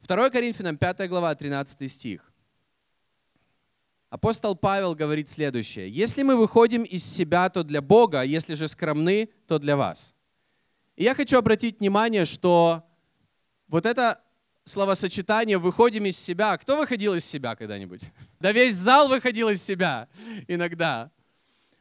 2 0.00 0.30
Коринфянам 0.30 0.76
5 0.76 1.08
глава, 1.08 1.34
13 1.34 1.92
стих. 1.92 2.31
Апостол 4.12 4.54
Павел 4.54 4.94
говорит 4.94 5.30
следующее. 5.30 5.88
«Если 5.88 6.22
мы 6.22 6.36
выходим 6.36 6.82
из 6.82 7.02
себя, 7.02 7.48
то 7.48 7.64
для 7.64 7.80
Бога, 7.80 8.20
а 8.20 8.24
если 8.24 8.52
же 8.52 8.68
скромны, 8.68 9.30
то 9.46 9.58
для 9.58 9.74
вас». 9.74 10.12
И 10.96 11.04
я 11.04 11.14
хочу 11.14 11.38
обратить 11.38 11.80
внимание, 11.80 12.26
что 12.26 12.82
вот 13.68 13.86
это 13.86 14.20
словосочетание 14.64 15.56
«выходим 15.56 16.04
из 16.04 16.18
себя». 16.18 16.58
Кто 16.58 16.76
выходил 16.76 17.14
из 17.14 17.24
себя 17.24 17.56
когда-нибудь? 17.56 18.02
Да 18.38 18.52
весь 18.52 18.74
зал 18.74 19.08
выходил 19.08 19.48
из 19.48 19.62
себя 19.62 20.10
иногда. 20.46 21.10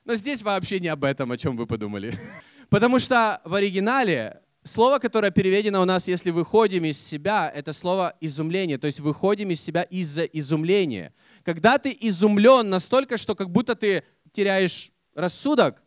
Но 0.06 0.16
здесь 0.16 0.42
вообще 0.42 0.80
не 0.80 0.88
об 0.88 1.04
этом, 1.04 1.34
о 1.34 1.38
чем 1.38 1.58
вы 1.58 1.68
подумали. 1.68 2.18
Потому 2.70 3.00
что 3.00 3.42
в 3.44 3.56
оригинале 3.56 4.41
слово, 4.64 5.00
которое 5.00 5.32
переведено 5.32 5.82
у 5.82 5.86
нас, 5.86 6.08
если 6.08 6.32
выходим 6.32 6.86
из 6.86 7.00
себя, 7.02 7.52
это 7.54 7.74
слово 7.74 8.16
изумление. 8.22 8.78
То 8.78 8.88
есть 8.88 9.00
выходим 9.00 9.50
из 9.50 9.62
себя 9.62 9.84
из-за 9.84 10.24
изумления. 10.24 11.14
Когда 11.44 11.78
ты 11.78 11.96
изумлен 12.00 12.70
настолько, 12.70 13.18
что 13.18 13.36
как 13.36 13.50
будто 13.50 13.76
ты 13.76 14.04
теряешь 14.32 14.92
рассудок, 15.16 15.82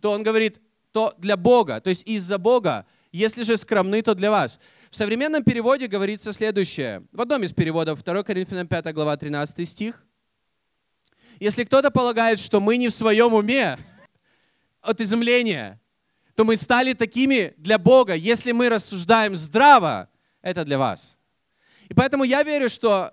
то 0.00 0.12
он 0.12 0.22
говорит, 0.22 0.60
то 0.92 1.14
для 1.18 1.36
Бога, 1.36 1.80
то 1.80 1.90
есть 1.90 2.06
из-за 2.06 2.38
Бога. 2.38 2.86
Если 3.10 3.42
же 3.42 3.56
скромны, 3.56 4.02
то 4.02 4.14
для 4.14 4.30
вас. 4.30 4.60
В 4.90 4.96
современном 4.96 5.42
переводе 5.42 5.86
говорится 5.86 6.32
следующее. 6.32 7.04
В 7.12 7.20
одном 7.20 7.42
из 7.42 7.52
переводов, 7.52 8.04
2 8.04 8.22
Коринфянам 8.22 8.66
5 8.66 8.92
глава 8.92 9.16
13 9.16 9.68
стих. 9.68 10.04
Если 11.40 11.64
кто-то 11.64 11.90
полагает, 11.90 12.38
что 12.38 12.60
мы 12.60 12.76
не 12.76 12.88
в 12.88 12.92
своем 12.92 13.32
уме 13.32 13.78
от 14.82 15.00
изумления, 15.00 15.80
то 16.38 16.44
мы 16.44 16.54
стали 16.54 16.92
такими 16.92 17.52
для 17.56 17.80
Бога. 17.80 18.14
Если 18.14 18.52
мы 18.52 18.68
рассуждаем 18.68 19.34
здраво, 19.34 20.08
это 20.40 20.64
для 20.64 20.78
вас. 20.78 21.18
И 21.88 21.94
поэтому 21.94 22.22
я 22.22 22.44
верю, 22.44 22.70
что 22.70 23.12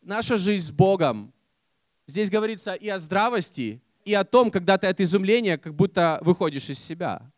наша 0.00 0.38
жизнь 0.38 0.68
с 0.68 0.70
Богом, 0.70 1.34
здесь 2.06 2.30
говорится 2.30 2.72
и 2.72 2.88
о 2.88 2.98
здравости, 2.98 3.82
и 4.06 4.14
о 4.14 4.24
том, 4.24 4.50
когда 4.50 4.78
ты 4.78 4.86
от 4.86 5.02
изумления 5.02 5.58
как 5.58 5.74
будто 5.74 6.18
выходишь 6.22 6.70
из 6.70 6.78
себя. 6.78 7.30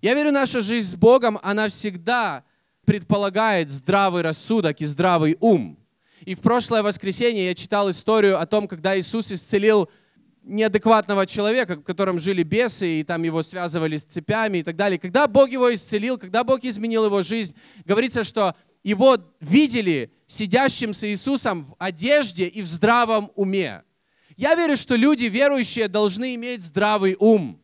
Я 0.00 0.14
верю, 0.14 0.32
наша 0.32 0.62
жизнь 0.62 0.88
с 0.92 0.96
Богом, 0.96 1.38
она 1.42 1.68
всегда 1.68 2.42
предполагает 2.86 3.68
здравый 3.68 4.22
рассудок 4.22 4.80
и 4.80 4.86
здравый 4.86 5.36
ум. 5.40 5.78
И 6.24 6.34
в 6.34 6.40
прошлое 6.40 6.82
воскресенье 6.82 7.44
я 7.44 7.54
читал 7.54 7.90
историю 7.90 8.40
о 8.40 8.46
том, 8.46 8.68
когда 8.68 8.98
Иисус 8.98 9.30
исцелил 9.30 9.90
неадекватного 10.42 11.26
человека, 11.26 11.76
в 11.76 11.82
котором 11.82 12.18
жили 12.18 12.42
бесы, 12.42 13.00
и 13.00 13.04
там 13.04 13.22
его 13.22 13.42
связывали 13.42 13.96
с 13.96 14.04
цепями 14.04 14.58
и 14.58 14.62
так 14.62 14.76
далее. 14.76 14.98
Когда 14.98 15.26
Бог 15.26 15.50
его 15.50 15.72
исцелил, 15.72 16.18
когда 16.18 16.44
Бог 16.44 16.64
изменил 16.64 17.06
его 17.06 17.22
жизнь, 17.22 17.54
говорится, 17.84 18.24
что 18.24 18.54
его 18.82 19.18
видели 19.40 20.12
сидящим 20.26 20.94
с 20.94 21.04
Иисусом 21.04 21.64
в 21.64 21.76
одежде 21.78 22.46
и 22.46 22.62
в 22.62 22.66
здравом 22.66 23.30
уме. 23.34 23.82
Я 24.36 24.54
верю, 24.54 24.76
что 24.76 24.96
люди 24.96 25.26
верующие 25.26 25.88
должны 25.88 26.34
иметь 26.34 26.62
здравый 26.62 27.16
ум. 27.18 27.60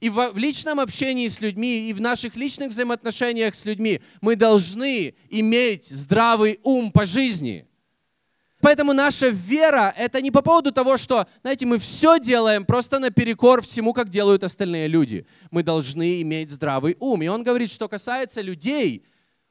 И 0.00 0.10
в 0.10 0.36
личном 0.36 0.80
общении 0.80 1.28
с 1.28 1.40
людьми, 1.40 1.88
и 1.88 1.92
в 1.92 2.00
наших 2.00 2.34
личных 2.34 2.70
взаимоотношениях 2.70 3.54
с 3.54 3.64
людьми 3.64 4.00
мы 4.20 4.34
должны 4.34 5.14
иметь 5.28 5.86
здравый 5.88 6.60
ум 6.62 6.90
по 6.90 7.04
жизни. 7.04 7.66
Поэтому 8.64 8.94
наша 8.94 9.28
вера— 9.28 9.92
это 9.98 10.22
не 10.22 10.30
по 10.30 10.40
поводу 10.40 10.72
того, 10.72 10.96
что, 10.96 11.26
знаете, 11.42 11.66
мы 11.66 11.78
все 11.78 12.18
делаем 12.18 12.64
просто 12.64 12.98
наперекор 12.98 13.60
всему, 13.60 13.92
как 13.92 14.08
делают 14.08 14.42
остальные 14.42 14.88
люди. 14.88 15.26
Мы 15.50 15.62
должны 15.62 16.22
иметь 16.22 16.48
здравый 16.48 16.96
ум. 16.98 17.20
И 17.20 17.26
он 17.26 17.42
говорит, 17.42 17.70
что 17.70 17.90
касается 17.90 18.40
людей, 18.40 19.04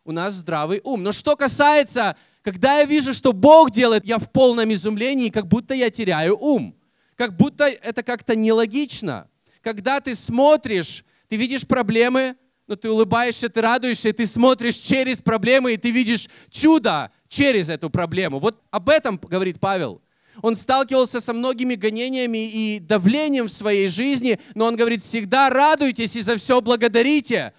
у 0.03 0.11
нас 0.11 0.33
здравый 0.33 0.81
ум. 0.83 1.03
Но 1.03 1.11
что 1.11 1.35
касается 1.35 2.17
когда 2.41 2.79
я 2.79 2.85
вижу, 2.85 3.13
что 3.13 3.33
Бог 3.33 3.69
делает, 3.69 4.05
я 4.05 4.17
в 4.17 4.29
полном 4.31 4.73
изумлении, 4.73 5.29
как 5.29 5.47
будто 5.47 5.75
я 5.75 5.91
теряю 5.91 6.35
ум. 6.37 6.75
Как 7.15 7.37
будто 7.37 7.65
это 7.67 8.01
как-то 8.01 8.35
нелогично. 8.35 9.29
Когда 9.61 10.01
ты 10.01 10.15
смотришь, 10.15 11.05
ты 11.29 11.37
видишь 11.37 11.65
проблемы, 11.67 12.35
но 12.67 12.75
ты 12.75 12.89
улыбаешься, 12.89 13.47
ты 13.47 13.61
радуешься, 13.61 14.09
и 14.09 14.13
ты 14.13 14.25
смотришь 14.25 14.75
через 14.75 15.21
проблемы, 15.21 15.73
и 15.73 15.77
ты 15.77 15.91
видишь 15.91 16.27
чудо 16.49 17.11
через 17.33 17.69
эту 17.69 17.89
проблему. 17.89 18.39
Вот 18.39 18.61
об 18.69 18.89
этом 18.89 19.17
говорит 19.17 19.59
Павел. 19.59 20.01
Он 20.41 20.55
сталкивался 20.55 21.19
со 21.19 21.33
многими 21.33 21.75
гонениями 21.75 22.49
и 22.49 22.79
давлением 22.79 23.47
в 23.47 23.51
своей 23.51 23.87
жизни, 23.87 24.39
но 24.55 24.65
он 24.65 24.75
говорит, 24.75 25.01
всегда 25.01 25.49
радуйтесь 25.49 26.15
и 26.15 26.21
за 26.21 26.37
все 26.37 26.61
благодарите, 26.61 27.53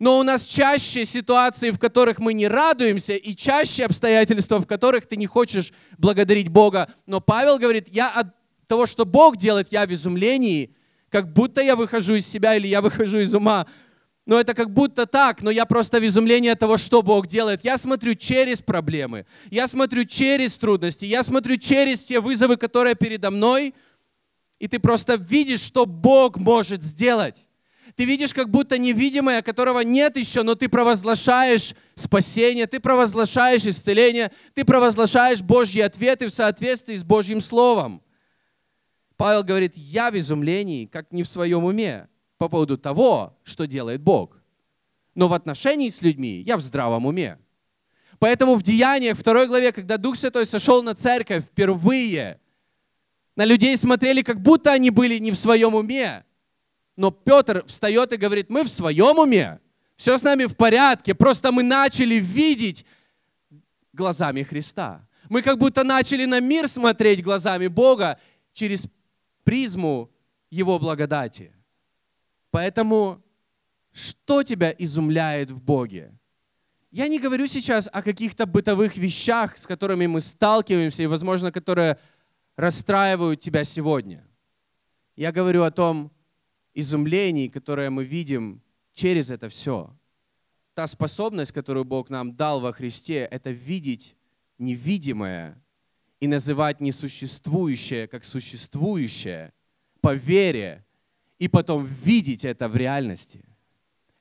но 0.00 0.18
у 0.18 0.22
нас 0.22 0.44
чаще 0.44 1.04
ситуации, 1.04 1.70
в 1.70 1.78
которых 1.78 2.20
мы 2.20 2.32
не 2.32 2.46
радуемся, 2.46 3.14
и 3.14 3.34
чаще 3.34 3.84
обстоятельства, 3.84 4.58
в 4.58 4.66
которых 4.66 5.06
ты 5.06 5.16
не 5.16 5.26
хочешь 5.26 5.72
благодарить 5.98 6.48
Бога. 6.48 6.88
Но 7.06 7.20
Павел 7.20 7.58
говорит, 7.58 7.88
я 7.88 8.10
от 8.10 8.28
того, 8.68 8.86
что 8.86 9.04
Бог 9.04 9.36
делает, 9.36 9.68
я 9.72 9.86
в 9.86 9.92
изумлении, 9.92 10.74
как 11.10 11.32
будто 11.32 11.60
я 11.62 11.74
выхожу 11.74 12.14
из 12.14 12.28
себя 12.28 12.54
или 12.54 12.68
я 12.68 12.80
выхожу 12.80 13.18
из 13.18 13.34
ума. 13.34 13.66
Но 14.28 14.38
это 14.38 14.52
как 14.52 14.74
будто 14.74 15.06
так, 15.06 15.40
но 15.40 15.50
я 15.50 15.64
просто 15.64 16.00
в 16.00 16.06
изумлении 16.06 16.50
от 16.50 16.58
того, 16.58 16.76
что 16.76 17.00
Бог 17.00 17.26
делает. 17.26 17.64
Я 17.64 17.78
смотрю 17.78 18.14
через 18.14 18.60
проблемы, 18.60 19.24
я 19.50 19.66
смотрю 19.66 20.04
через 20.04 20.58
трудности, 20.58 21.06
я 21.06 21.22
смотрю 21.22 21.56
через 21.56 22.00
те 22.00 22.20
вызовы, 22.20 22.58
которые 22.58 22.94
передо 22.94 23.30
мной, 23.30 23.74
и 24.58 24.68
ты 24.68 24.80
просто 24.80 25.14
видишь, 25.14 25.62
что 25.62 25.86
Бог 25.86 26.36
может 26.36 26.82
сделать. 26.82 27.46
Ты 27.96 28.04
видишь 28.04 28.34
как 28.34 28.50
будто 28.50 28.76
невидимое, 28.76 29.40
которого 29.40 29.80
нет 29.80 30.18
еще, 30.18 30.42
но 30.42 30.54
ты 30.54 30.68
провозглашаешь 30.68 31.74
спасение, 31.94 32.66
ты 32.66 32.80
провозглашаешь 32.80 33.64
исцеление, 33.64 34.30
ты 34.52 34.66
провозглашаешь 34.66 35.40
Божьи 35.40 35.80
ответы 35.80 36.26
в 36.26 36.34
соответствии 36.34 36.96
с 36.96 37.02
Божьим 37.02 37.40
Словом. 37.40 38.02
Павел 39.16 39.42
говорит, 39.42 39.72
я 39.74 40.10
в 40.10 40.18
изумлении, 40.18 40.84
как 40.84 41.14
не 41.14 41.22
в 41.22 41.28
своем 41.28 41.64
уме, 41.64 42.08
по 42.38 42.48
поводу 42.48 42.78
того, 42.78 43.36
что 43.44 43.66
делает 43.66 44.00
Бог. 44.00 44.40
Но 45.14 45.28
в 45.28 45.32
отношении 45.32 45.90
с 45.90 46.00
людьми 46.00 46.40
я 46.40 46.56
в 46.56 46.60
здравом 46.60 47.06
уме. 47.06 47.38
Поэтому 48.18 48.56
в 48.56 48.62
Деяниях, 48.62 49.18
второй 49.18 49.46
главе, 49.46 49.72
когда 49.72 49.96
Дух 49.96 50.16
Святой 50.16 50.46
сошел 50.46 50.82
на 50.82 50.94
церковь 50.94 51.44
впервые, 51.44 52.40
на 53.36 53.44
людей 53.44 53.76
смотрели, 53.76 54.22
как 54.22 54.40
будто 54.40 54.72
они 54.72 54.90
были 54.90 55.18
не 55.18 55.30
в 55.30 55.36
своем 55.36 55.74
уме, 55.74 56.24
но 56.96 57.12
Петр 57.12 57.64
встает 57.66 58.12
и 58.12 58.16
говорит, 58.16 58.50
мы 58.50 58.64
в 58.64 58.68
своем 58.68 59.18
уме, 59.18 59.60
все 59.96 60.18
с 60.18 60.22
нами 60.22 60.46
в 60.46 60.56
порядке, 60.56 61.14
просто 61.14 61.52
мы 61.52 61.62
начали 61.62 62.16
видеть 62.16 62.84
глазами 63.92 64.42
Христа. 64.42 65.06
Мы 65.28 65.42
как 65.42 65.58
будто 65.58 65.84
начали 65.84 66.24
на 66.24 66.40
мир 66.40 66.68
смотреть 66.68 67.22
глазами 67.22 67.66
Бога 67.66 68.18
через 68.52 68.88
призму 69.44 70.10
Его 70.50 70.78
благодати. 70.78 71.52
Поэтому 72.50 73.22
что 73.92 74.42
тебя 74.42 74.74
изумляет 74.78 75.50
в 75.50 75.62
Боге? 75.62 76.12
Я 76.90 77.08
не 77.08 77.18
говорю 77.18 77.46
сейчас 77.46 77.88
о 77.92 78.02
каких-то 78.02 78.46
бытовых 78.46 78.96
вещах, 78.96 79.58
с 79.58 79.66
которыми 79.66 80.06
мы 80.06 80.20
сталкиваемся 80.20 81.02
и, 81.02 81.06
возможно, 81.06 81.52
которые 81.52 81.98
расстраивают 82.56 83.40
тебя 83.40 83.64
сегодня. 83.64 84.26
Я 85.16 85.32
говорю 85.32 85.64
о 85.64 85.70
том, 85.70 86.10
изумлений, 86.74 87.48
которое 87.48 87.90
мы 87.90 88.04
видим 88.04 88.62
через 88.94 89.30
это 89.30 89.48
все. 89.48 89.94
Та 90.74 90.86
способность, 90.86 91.52
которую 91.52 91.84
Бог 91.84 92.08
нам 92.08 92.34
дал 92.36 92.60
во 92.60 92.72
Христе, 92.72 93.28
это 93.30 93.50
видеть 93.50 94.16
невидимое 94.58 95.62
и 96.20 96.26
называть 96.26 96.80
несуществующее 96.80 98.08
как 98.08 98.24
существующее 98.24 99.52
по 100.00 100.14
вере, 100.14 100.84
и 101.38 101.48
потом 101.48 101.86
видеть 101.86 102.44
это 102.44 102.68
в 102.68 102.76
реальности. 102.76 103.44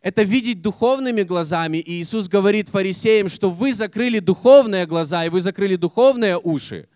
Это 0.01 0.23
видеть 0.23 0.61
духовными 0.61 1.23
глазами. 1.23 1.77
И 1.77 2.01
Иисус 2.01 2.27
говорит 2.27 2.69
фарисеям, 2.69 3.29
что 3.29 3.49
вы 3.49 3.73
закрыли 3.73 4.19
духовные 4.19 4.85
глаза, 4.85 5.25
и 5.25 5.29
вы 5.29 5.41
закрыли 5.41 5.75
духовные 5.75 6.37
уши. 6.37 6.87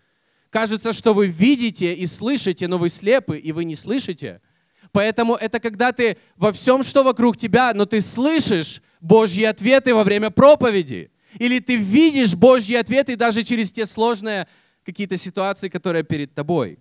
Кажется, 0.50 0.92
что 0.92 1.12
вы 1.12 1.26
видите 1.26 1.94
и 1.94 2.06
слышите, 2.06 2.68
но 2.68 2.78
вы 2.78 2.88
слепы, 2.88 3.38
и 3.38 3.52
вы 3.52 3.64
не 3.64 3.76
слышите– 3.76 4.40
Поэтому 4.92 5.34
это 5.36 5.58
когда 5.58 5.92
ты 5.92 6.18
во 6.36 6.52
всем, 6.52 6.82
что 6.82 7.02
вокруг 7.02 7.36
тебя, 7.36 7.72
но 7.74 7.86
ты 7.86 8.00
слышишь 8.00 8.82
Божьи 9.00 9.42
ответы 9.42 9.94
во 9.94 10.04
время 10.04 10.30
проповеди. 10.30 11.10
Или 11.38 11.60
ты 11.60 11.76
видишь 11.76 12.34
Божьи 12.34 12.74
ответы 12.74 13.16
даже 13.16 13.42
через 13.42 13.72
те 13.72 13.86
сложные 13.86 14.46
какие-то 14.84 15.16
ситуации, 15.16 15.70
которые 15.70 16.04
перед 16.04 16.34
тобой. 16.34 16.78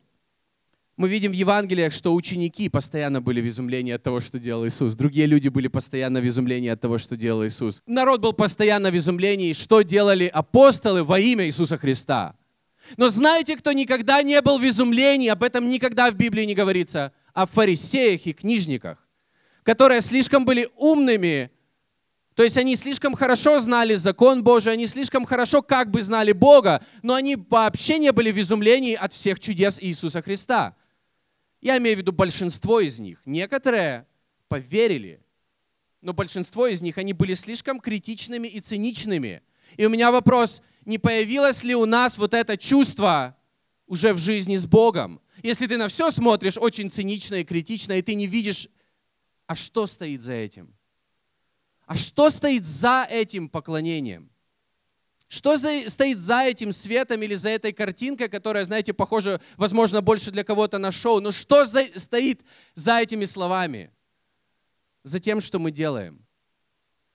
Мы 1.02 1.10
видим 1.10 1.32
в 1.32 1.34
Евангелиях, 1.34 1.94
что 1.94 2.14
ученики 2.14 2.70
постоянно 2.70 3.22
были 3.22 3.42
в 3.42 3.48
изумлении 3.48 3.92
от 3.92 4.04
того, 4.04 4.20
что 4.20 4.38
делал 4.38 4.68
Иисус. 4.68 4.94
Другие 4.94 5.26
люди 5.26 5.48
были 5.48 5.68
постоянно 5.68 6.22
в 6.22 6.28
изумлении 6.28 6.70
от 6.70 6.80
того, 6.80 7.00
что 7.00 7.16
делал 7.16 7.44
Иисус. 7.44 7.82
Народ 7.88 8.22
был 8.22 8.34
постоянно 8.34 8.92
в 8.92 8.96
изумлении, 8.96 9.54
что 9.54 9.82
делали 9.82 10.28
апостолы 10.28 11.04
во 11.04 11.20
имя 11.20 11.48
Иисуса 11.48 11.80
Христа. 11.80 12.36
Но 12.98 13.10
знаете, 13.10 13.58
кто 13.58 13.72
никогда 13.72 14.22
не 14.22 14.40
был 14.44 14.60
в 14.60 14.64
изумлении, 14.64 15.30
об 15.30 15.42
этом 15.42 15.70
никогда 15.70 16.12
в 16.12 16.14
Библии 16.14 16.46
не 16.46 16.54
говорится– 16.54 17.12
о 17.34 17.48
фарисеях 17.48 18.28
и 18.28 18.34
книжниках, 18.34 18.98
которые 19.64 20.02
слишком 20.02 20.46
были 20.46 20.70
умными 20.76 21.50
То 22.36 22.44
есть 22.44 22.58
они 22.58 22.76
слишком 22.76 23.16
хорошо 23.16 23.60
знали 23.60 23.96
закон 23.96 24.44
Божий, 24.44 24.74
они 24.74 24.86
слишком 24.86 25.26
хорошо 25.26 25.64
как 25.64 25.90
бы 25.90 26.04
знали 26.04 26.32
Бога, 26.32 26.84
но 27.02 27.16
они 27.16 27.36
вообще 27.50 27.98
не 27.98 28.12
были 28.12 28.32
в 28.32 28.40
изумлении 28.40 28.94
от 28.94 29.14
всех 29.14 29.40
чудес 29.40 29.80
Иисуса 29.82 30.22
Христа. 30.22 30.76
Я 31.62 31.78
имею 31.78 31.96
в 31.96 32.00
виду 32.00 32.12
большинство 32.12 32.80
из 32.80 33.00
них. 33.00 33.22
Некоторые 33.26 34.08
поверили, 34.48 35.24
но 36.02 36.14
большинство 36.14 36.68
из 36.68 36.82
них, 36.82 36.98
они 36.98 37.14
были 37.14 37.36
слишком 37.36 37.80
критичными 37.80 38.48
и 38.48 38.60
циничными. 38.60 39.44
И 39.78 39.86
у 39.86 39.90
меня 39.90 40.12
вопрос, 40.12 40.62
не 40.86 40.98
появилось 40.98 41.64
ли 41.64 41.76
у 41.76 41.86
нас 41.86 42.18
вот 42.18 42.34
это 42.34 42.58
чувство 42.58 43.38
уже 43.86 44.14
в 44.14 44.18
жизни 44.18 44.56
с 44.56 44.66
Богом? 44.66 45.22
Если 45.44 45.68
ты 45.68 45.78
на 45.78 45.88
все 45.88 46.10
смотришь 46.10 46.58
очень 46.58 46.90
цинично 46.90 47.36
и 47.36 47.44
критично, 47.44 47.94
и 47.94 48.02
ты 48.02 48.16
не 48.16 48.26
видишь, 48.26 48.68
а 49.46 49.56
что 49.56 49.86
стоит 49.86 50.22
за 50.22 50.34
этим? 50.34 50.76
А 51.86 51.96
что 51.96 52.30
стоит 52.32 52.66
за 52.66 53.08
этим 53.10 53.50
поклонением? 53.50 54.31
Что 55.32 55.56
за, 55.56 55.90
стоит 55.90 56.20
за 56.20 56.44
этим 56.44 56.74
светом 56.74 57.22
или 57.22 57.36
за 57.36 57.52
этой 57.52 57.72
картинкой, 57.72 58.28
которая, 58.28 58.66
знаете, 58.66 58.92
похожа, 58.94 59.40
возможно, 59.56 60.02
больше 60.02 60.30
для 60.30 60.44
кого-то 60.44 60.78
на 60.78 60.92
шоу, 60.92 61.22
но 61.22 61.32
что 61.32 61.66
за, 61.66 61.86
стоит 61.96 62.42
за 62.76 63.00
этими 63.00 63.24
словами? 63.24 63.92
За 65.04 65.22
тем, 65.22 65.40
что 65.40 65.58
мы 65.58 65.72
делаем. 65.72 66.28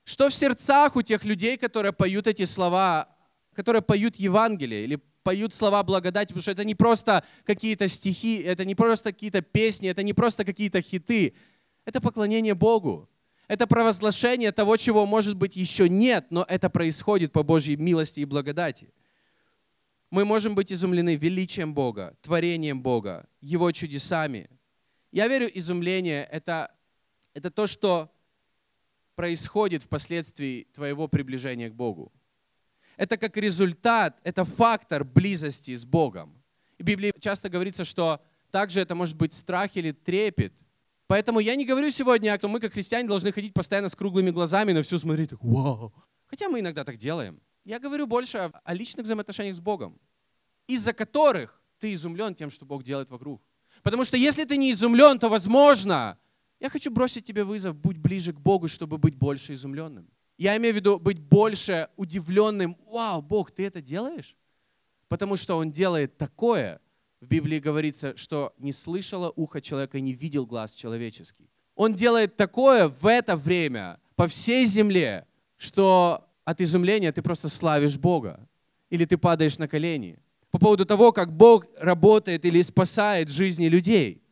Что 0.04 0.30
в 0.30 0.34
сердцах 0.34 0.96
у 0.96 1.02
тех 1.02 1.26
людей, 1.26 1.58
которые 1.58 1.92
поют 1.92 2.26
эти 2.26 2.46
слова, 2.46 3.06
которые 3.54 3.82
поют 3.82 4.16
Евангелие 4.16 4.84
или 4.84 4.98
поют 5.22 5.52
слова 5.52 5.82
благодати, 5.82 6.28
потому 6.28 6.40
что 6.40 6.52
это 6.52 6.64
не 6.64 6.74
просто 6.74 7.22
какие-то 7.44 7.86
стихи, 7.86 8.38
это 8.38 8.64
не 8.64 8.74
просто 8.74 9.12
какие-то 9.12 9.42
песни, 9.42 9.90
это 9.90 10.02
не 10.02 10.14
просто 10.14 10.46
какие-то 10.46 10.80
хиты, 10.80 11.34
это 11.84 12.00
поклонение 12.00 12.54
Богу. 12.54 13.10
Это 13.48 13.68
провозглашение 13.68 14.50
того, 14.50 14.76
чего, 14.76 15.06
может 15.06 15.36
быть, 15.36 15.54
еще 15.54 15.88
нет, 15.88 16.26
но 16.30 16.44
это 16.48 16.68
происходит 16.68 17.32
по 17.32 17.44
Божьей 17.44 17.76
милости 17.76 18.20
и 18.20 18.24
благодати. 18.24 18.92
Мы 20.10 20.24
можем 20.24 20.54
быть 20.54 20.72
изумлены 20.72 21.14
величием 21.14 21.72
Бога, 21.72 22.16
творением 22.22 22.82
Бога, 22.82 23.28
Его 23.40 23.70
чудесами. 23.70 24.50
Я 25.12 25.28
верю, 25.28 25.48
изумление 25.52 26.24
это,— 26.24 26.74
это 27.34 27.50
то, 27.50 27.66
что 27.66 28.12
происходит 29.14 29.84
впоследствии 29.84 30.66
твоего 30.74 31.06
приближения 31.06 31.70
к 31.70 31.74
Богу. 31.74 32.12
Это 32.96 33.16
как 33.16 33.36
результат, 33.36 34.18
это 34.24 34.44
фактор 34.44 35.04
близости 35.04 35.76
с 35.76 35.84
Богом. 35.84 36.42
В 36.78 36.82
Библии 36.82 37.12
часто 37.20 37.48
говорится, 37.48 37.84
что 37.84 38.20
также 38.50 38.80
это 38.80 38.94
может 38.94 39.16
быть 39.16 39.32
страх 39.32 39.76
или 39.76 39.92
трепет– 39.92 40.52
Поэтому 41.06 41.38
я 41.40 41.54
не 41.54 41.64
говорю 41.64 41.90
сегодня, 41.90 42.36
что 42.36 42.48
мы, 42.48 42.60
как 42.60 42.72
христиане, 42.72 43.08
должны 43.08 43.32
ходить 43.32 43.54
постоянно 43.54 43.88
с 43.88 43.94
круглыми 43.94 44.30
глазами, 44.30 44.72
на 44.72 44.82
все 44.82 44.98
смотреть, 44.98 45.30
так, 45.30 45.42
вау. 45.42 45.92
Хотя 46.26 46.48
мы 46.48 46.60
иногда 46.60 46.84
так 46.84 46.96
делаем. 46.96 47.40
Я 47.64 47.78
говорю 47.78 48.06
больше 48.06 48.38
о, 48.38 48.52
о 48.64 48.74
личных 48.74 49.04
взаимоотношениях 49.04 49.56
с 49.56 49.60
Богом, 49.60 49.98
из-за 50.66 50.92
которых 50.92 51.60
ты 51.78 51.92
изумлен 51.92 52.34
тем, 52.34 52.50
что 52.50 52.64
Бог 52.64 52.82
делает 52.82 53.10
вокруг. 53.10 53.42
Потому 53.82 54.04
что 54.04 54.16
если 54.16 54.44
ты 54.44 54.56
не 54.56 54.72
изумлен, 54.72 55.18
то, 55.18 55.28
возможно, 55.28 56.18
я 56.58 56.70
хочу 56.70 56.90
бросить 56.90 57.24
тебе 57.24 57.44
вызов, 57.44 57.76
будь 57.76 57.98
ближе 57.98 58.32
к 58.32 58.40
Богу, 58.40 58.68
чтобы 58.68 58.98
быть 58.98 59.14
больше 59.14 59.52
изумленным. 59.52 60.08
Я 60.38 60.56
имею 60.56 60.74
в 60.74 60.76
виду 60.76 60.98
быть 60.98 61.18
больше 61.18 61.88
удивленным. 61.96 62.76
Вау, 62.86 63.22
Бог, 63.22 63.50
ты 63.52 63.66
это 63.66 63.80
делаешь? 63.80 64.36
Потому 65.08 65.36
что 65.36 65.56
Он 65.56 65.70
делает 65.70 66.18
такое, 66.18 66.80
в 67.20 67.26
Библии 67.26 67.58
говорится, 67.58 68.16
что 68.16 68.54
не 68.58 68.72
слышало 68.72 69.32
ухо 69.36 69.60
человека 69.60 69.98
и 69.98 70.02
не 70.02 70.12
видел 70.12 70.46
глаз 70.46 70.74
человеческий. 70.74 71.48
Он 71.74 71.94
делает 71.94 72.36
такое 72.36 72.88
в 72.88 73.06
это 73.06 73.36
время 73.36 74.00
по 74.16 74.28
всей 74.28 74.66
земле, 74.66 75.26
что 75.56 76.26
от 76.44 76.60
изумления 76.60 77.12
ты 77.12 77.22
просто 77.22 77.48
славишь 77.48 77.96
Бога. 77.96 78.48
Или 78.88 79.04
ты 79.04 79.18
падаешь 79.18 79.58
на 79.58 79.66
колени. 79.66 80.18
По 80.50 80.58
поводу 80.58 80.86
того, 80.86 81.12
как 81.12 81.32
Бог 81.32 81.66
работает 81.78 82.44
или 82.44 82.62
спасает 82.62 83.28
жизни 83.28 83.66
людей. 83.66 84.22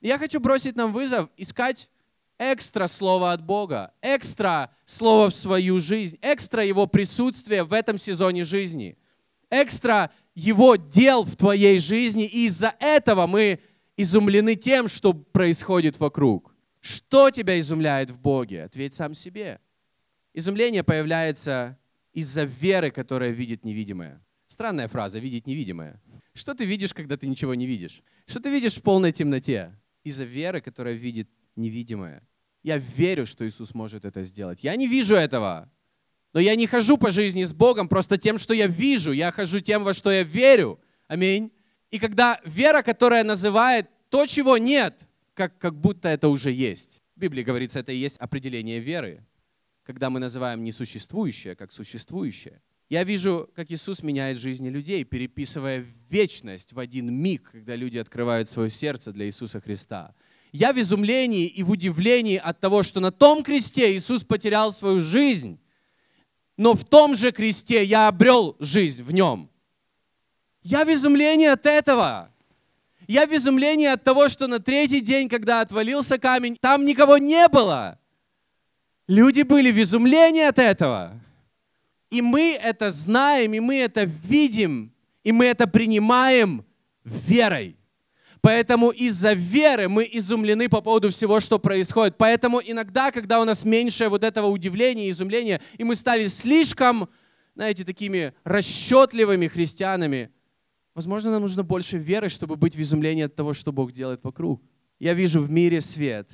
я 0.00 0.18
хочу 0.18 0.38
бросить 0.38 0.76
нам 0.76 0.92
вызов 0.92 1.28
искать 1.36 1.90
экстра 2.38 2.86
слово 2.86 3.32
от 3.32 3.42
Бога, 3.42 3.92
экстра 4.02 4.70
слово 4.84 5.30
в 5.30 5.34
свою 5.34 5.80
жизнь, 5.80 6.18
экстра 6.22 6.64
Его 6.64 6.86
присутствие 6.86 7.64
в 7.64 7.72
этом 7.72 7.98
сезоне 7.98 8.44
жизни, 8.44 8.96
экстра 9.50 10.10
его 10.34 10.76
дел 10.76 11.24
в 11.24 11.36
твоей 11.36 11.78
жизни, 11.78 12.26
и 12.26 12.46
из-за 12.46 12.74
этого 12.80 13.26
мы 13.26 13.60
изумлены 13.96 14.54
тем, 14.56 14.88
что 14.88 15.14
происходит 15.14 15.98
вокруг. 15.98 16.54
Что 16.80 17.30
тебя 17.30 17.58
изумляет 17.58 18.10
в 18.10 18.18
Боге? 18.18 18.64
Ответь 18.64 18.94
сам 18.94 19.14
себе. 19.14 19.60
Изумление 20.34 20.82
появляется 20.82 21.78
из-за 22.12 22.44
веры, 22.44 22.90
которая 22.90 23.30
видит 23.30 23.64
невидимое. 23.64 24.20
Странная 24.46 24.88
фраза 24.88 25.18
«видеть 25.18 25.46
невидимое». 25.46 26.00
Что 26.34 26.54
ты 26.54 26.64
видишь, 26.64 26.92
когда 26.92 27.16
ты 27.16 27.26
ничего 27.26 27.54
не 27.54 27.66
видишь? 27.66 28.02
Что 28.26 28.40
ты 28.40 28.50
видишь 28.50 28.74
в 28.74 28.82
полной 28.82 29.12
темноте? 29.12 29.72
Из-за 30.02 30.24
веры, 30.24 30.60
которая 30.60 30.94
видит 30.94 31.28
невидимое. 31.56 32.26
Я 32.62 32.78
верю, 32.78 33.26
что 33.26 33.46
Иисус 33.46 33.72
может 33.74 34.04
это 34.04 34.24
сделать. 34.24 34.64
Я 34.64 34.74
не 34.76 34.88
вижу 34.88 35.14
этого. 35.14 35.70
Но 36.34 36.40
я 36.40 36.56
не 36.56 36.66
хожу 36.66 36.98
по 36.98 37.12
жизни 37.12 37.44
с 37.44 37.52
Богом 37.52 37.88
просто 37.88 38.18
тем, 38.18 38.38
что 38.38 38.54
я 38.54 38.66
вижу. 38.66 39.12
Я 39.12 39.30
хожу 39.30 39.60
тем, 39.60 39.84
во 39.84 39.94
что 39.94 40.10
я 40.10 40.24
верю. 40.24 40.80
Аминь. 41.06 41.52
И 41.92 42.00
когда 42.00 42.40
вера, 42.44 42.82
которая 42.82 43.22
называет 43.22 43.88
то, 44.10 44.26
чего 44.26 44.58
нет, 44.58 45.06
как, 45.32 45.56
как 45.58 45.80
будто 45.80 46.08
это 46.08 46.28
уже 46.28 46.50
есть. 46.50 47.02
В 47.14 47.20
Библии 47.20 47.44
говорится, 47.44 47.78
это 47.78 47.92
и 47.92 47.96
есть 47.96 48.16
определение 48.18 48.80
веры. 48.80 49.24
Когда 49.84 50.10
мы 50.10 50.18
называем 50.18 50.64
несуществующее, 50.64 51.54
как 51.54 51.70
существующее. 51.70 52.60
Я 52.88 53.04
вижу, 53.04 53.48
как 53.54 53.70
Иисус 53.70 54.02
меняет 54.02 54.38
жизни 54.38 54.68
людей, 54.68 55.04
переписывая 55.04 55.86
вечность 56.10 56.72
в 56.72 56.80
один 56.80 57.14
миг, 57.14 57.50
когда 57.52 57.76
люди 57.76 57.98
открывают 57.98 58.48
свое 58.48 58.70
сердце 58.70 59.12
для 59.12 59.26
Иисуса 59.26 59.60
Христа. 59.60 60.14
Я 60.50 60.72
в 60.72 60.80
изумлении 60.80 61.46
и 61.46 61.62
в 61.62 61.70
удивлении 61.70 62.36
от 62.36 62.58
того, 62.60 62.82
что 62.82 62.98
на 62.98 63.12
том 63.12 63.44
кресте 63.44 63.96
Иисус 63.96 64.24
потерял 64.24 64.72
свою 64.72 65.00
жизнь, 65.00 65.60
но 66.56 66.74
в 66.74 66.84
том 66.84 67.14
же 67.14 67.32
кресте 67.32 67.84
я 67.84 68.08
обрел 68.08 68.56
жизнь 68.58 69.02
в 69.02 69.12
нем. 69.12 69.50
Я 70.62 70.84
в 70.84 70.92
изумлении 70.92 71.46
от 71.46 71.66
этого. 71.66 72.30
Я 73.06 73.26
в 73.26 73.34
изумлении 73.34 73.86
от 73.86 74.02
того, 74.02 74.28
что 74.28 74.46
на 74.46 74.60
третий 74.60 75.00
день, 75.00 75.28
когда 75.28 75.60
отвалился 75.60 76.18
камень, 76.18 76.56
там 76.58 76.84
никого 76.84 77.18
не 77.18 77.48
было. 77.48 77.98
Люди 79.06 79.42
были 79.42 79.70
в 79.70 79.82
изумлении 79.82 80.44
от 80.44 80.58
этого. 80.58 81.20
И 82.10 82.22
мы 82.22 82.52
это 82.54 82.90
знаем, 82.90 83.52
и 83.52 83.60
мы 83.60 83.76
это 83.76 84.04
видим, 84.04 84.92
и 85.22 85.32
мы 85.32 85.46
это 85.46 85.66
принимаем 85.66 86.64
верой. 87.04 87.76
Поэтому 88.44 88.90
из-за 88.90 89.32
веры 89.32 89.88
мы 89.88 90.06
изумлены 90.12 90.68
по 90.68 90.82
поводу 90.82 91.10
всего, 91.10 91.40
что 91.40 91.58
происходит. 91.58 92.18
Поэтому 92.18 92.60
иногда, 92.62 93.10
когда 93.10 93.40
у 93.40 93.44
нас 93.44 93.64
меньше 93.64 94.10
вот 94.10 94.22
этого 94.22 94.48
удивления, 94.48 95.08
изумления, 95.08 95.62
и 95.78 95.82
мы 95.82 95.96
стали 95.96 96.26
слишком, 96.26 97.08
знаете, 97.54 97.84
такими 97.84 98.34
расчетливыми 98.44 99.46
христианами, 99.46 100.28
возможно, 100.94 101.30
нам 101.30 101.40
нужно 101.40 101.62
больше 101.62 101.96
веры, 101.96 102.28
чтобы 102.28 102.56
быть 102.56 102.76
в 102.76 102.82
изумлении 102.82 103.24
от 103.24 103.34
того, 103.34 103.54
что 103.54 103.72
Бог 103.72 103.92
делает 103.92 104.22
вокруг. 104.22 104.62
Я 104.98 105.14
вижу 105.14 105.40
в 105.40 105.50
мире 105.50 105.80
свет, 105.80 106.28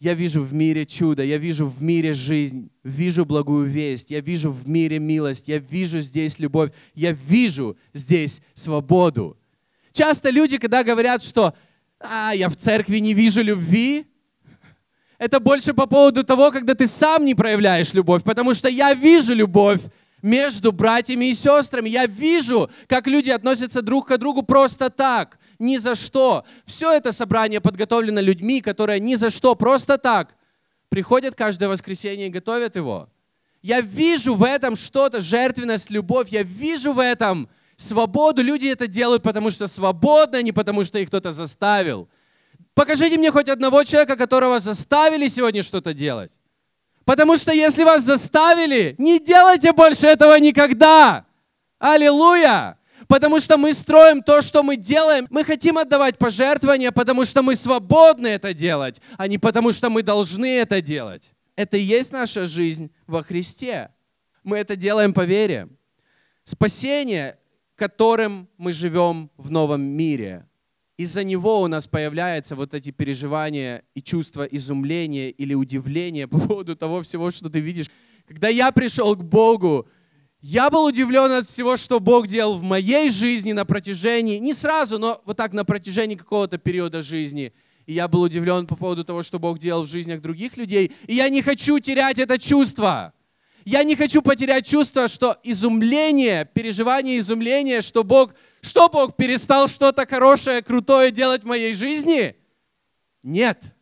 я 0.00 0.12
вижу 0.12 0.42
в 0.42 0.52
мире 0.52 0.84
чудо, 0.84 1.24
я 1.24 1.38
вижу 1.38 1.66
в 1.66 1.82
мире 1.82 2.12
жизнь, 2.12 2.70
вижу 2.84 3.24
благую 3.24 3.64
весть, 3.64 4.10
я 4.10 4.20
вижу 4.20 4.52
в 4.52 4.68
мире 4.68 4.98
милость, 4.98 5.48
я 5.48 5.56
вижу 5.56 6.00
здесь 6.00 6.38
любовь, 6.38 6.72
я 6.94 7.12
вижу 7.12 7.78
здесь 7.94 8.42
свободу. 8.52 9.38
Часто 9.98 10.30
люди, 10.30 10.58
когда 10.58 10.84
говорят, 10.84 11.24
что 11.24 11.54
а, 11.98 12.30
я 12.32 12.48
в 12.48 12.54
церкви 12.54 12.98
не 12.98 13.14
вижу 13.14 13.42
любви, 13.42 14.06
это 15.18 15.40
больше 15.40 15.74
по 15.74 15.86
поводу 15.86 16.22
того, 16.22 16.52
когда 16.52 16.74
ты 16.74 16.86
сам 16.86 17.24
не 17.24 17.34
проявляешь 17.34 17.92
любовь, 17.94 18.22
потому 18.22 18.54
что 18.54 18.68
я 18.68 18.94
вижу 18.94 19.34
любовь 19.34 19.80
между 20.22 20.70
братьями 20.70 21.24
и 21.24 21.34
сестрами. 21.34 21.88
Я 21.88 22.06
вижу, 22.06 22.70
как 22.86 23.08
люди 23.08 23.30
относятся 23.30 23.82
друг 23.82 24.06
к 24.06 24.16
другу 24.18 24.44
просто 24.44 24.88
так, 24.88 25.36
ни 25.58 25.78
за 25.78 25.96
что. 25.96 26.44
Все 26.64 26.92
это 26.92 27.10
собрание 27.10 27.60
подготовлено 27.60 28.20
людьми, 28.20 28.60
которые 28.60 29.00
ни 29.00 29.16
за 29.16 29.30
что, 29.30 29.56
просто 29.56 29.98
так 29.98 30.36
приходят 30.90 31.34
каждое 31.34 31.68
воскресенье 31.68 32.28
и 32.28 32.30
готовят 32.30 32.76
его. 32.76 33.08
Я 33.62 33.80
вижу 33.80 34.36
в 34.36 34.44
этом 34.44 34.76
что-то, 34.76 35.20
жертвенность, 35.20 35.90
любовь. 35.90 36.28
Я 36.28 36.44
вижу 36.44 36.92
в 36.92 37.00
этом 37.00 37.48
свободу. 37.78 38.42
Люди 38.42 38.66
это 38.66 38.86
делают, 38.86 39.22
потому 39.22 39.50
что 39.50 39.68
свободны, 39.68 40.36
а 40.36 40.42
не 40.42 40.52
потому 40.52 40.84
что 40.84 40.98
их 40.98 41.08
кто-то 41.08 41.32
заставил. 41.32 42.08
Покажите 42.74 43.16
мне 43.16 43.30
хоть 43.30 43.48
одного 43.48 43.82
человека, 43.84 44.16
которого 44.16 44.58
заставили 44.58 45.28
сегодня 45.28 45.62
что-то 45.62 45.94
делать. 45.94 46.32
Потому 47.04 47.38
что 47.38 47.52
если 47.52 47.84
вас 47.84 48.02
заставили, 48.02 48.94
не 48.98 49.18
делайте 49.18 49.72
больше 49.72 50.06
этого 50.06 50.38
никогда. 50.38 51.24
Аллилуйя! 51.78 52.76
Потому 53.06 53.40
что 53.40 53.56
мы 53.56 53.72
строим 53.72 54.22
то, 54.22 54.42
что 54.42 54.62
мы 54.62 54.76
делаем. 54.76 55.26
Мы 55.30 55.42
хотим 55.42 55.78
отдавать 55.78 56.18
пожертвования, 56.18 56.90
потому 56.92 57.24
что 57.24 57.42
мы 57.42 57.56
свободны 57.56 58.26
это 58.26 58.52
делать, 58.52 59.00
а 59.16 59.26
не 59.26 59.38
потому 59.38 59.72
что 59.72 59.88
мы 59.88 60.02
должны 60.02 60.58
это 60.58 60.82
делать. 60.82 61.32
Это 61.56 61.78
и 61.78 61.82
есть 61.82 62.12
наша 62.12 62.46
жизнь 62.46 62.90
во 63.06 63.22
Христе. 63.22 63.90
Мы 64.44 64.58
это 64.58 64.76
делаем 64.76 65.14
по 65.14 65.24
вере. 65.24 65.68
Спасение, 66.44 67.38
которым 67.78 68.48
мы 68.58 68.72
живем 68.72 69.30
в 69.36 69.52
новом 69.52 69.82
мире. 69.82 70.46
Из-за 70.96 71.22
него 71.22 71.62
у 71.62 71.68
нас 71.68 71.86
появляются 71.86 72.56
вот 72.56 72.74
эти 72.74 72.90
переживания 72.90 73.84
и 73.94 74.02
чувства 74.02 74.42
изумления 74.42 75.30
или 75.30 75.54
удивления 75.54 76.26
по 76.26 76.38
поводу 76.48 76.74
того 76.74 77.02
всего, 77.02 77.30
что 77.30 77.48
ты 77.48 77.60
видишь. 77.60 77.86
Когда 78.26 78.48
я 78.48 78.72
пришел 78.72 79.14
к 79.14 79.22
Богу, 79.22 79.86
я 80.40 80.70
был 80.70 80.86
удивлен 80.86 81.30
от 81.30 81.46
всего, 81.46 81.76
что 81.76 82.00
Бог 82.00 82.26
делал 82.26 82.58
в 82.58 82.64
моей 82.64 83.10
жизни 83.10 83.52
на 83.52 83.64
протяжении, 83.64 84.38
не 84.38 84.54
сразу, 84.54 84.98
но 84.98 85.22
вот 85.24 85.36
так 85.36 85.52
на 85.52 85.64
протяжении 85.64 86.16
какого-то 86.16 86.58
периода 86.58 87.00
жизни. 87.00 87.52
И 87.86 87.92
я 87.92 88.08
был 88.08 88.22
удивлен 88.22 88.66
по 88.66 88.74
поводу 88.74 89.04
того, 89.04 89.22
что 89.22 89.38
Бог 89.38 89.60
делал 89.60 89.84
в 89.84 89.88
жизнях 89.88 90.20
других 90.20 90.56
людей. 90.56 90.90
И 91.06 91.14
я 91.14 91.28
не 91.28 91.42
хочу 91.42 91.78
терять 91.78 92.18
это 92.18 92.38
чувство. 92.38 93.14
Я 93.70 93.84
не 93.84 93.96
хочу 93.96 94.22
потерять 94.22 94.66
чувство, 94.66 95.08
что 95.08 95.36
изумление, 95.42 96.46
переживание 96.46 97.18
изумления, 97.18 97.82
что 97.82 98.02
Бог, 98.02 98.34
что 98.62 98.88
Бог 98.88 99.14
перестал 99.14 99.68
что-то 99.68 100.06
хорошее, 100.06 100.62
крутое 100.62 101.10
делать 101.10 101.42
в 101.42 101.46
моей 101.46 101.74
жизни? 101.74 102.34
Нет. 103.22 103.76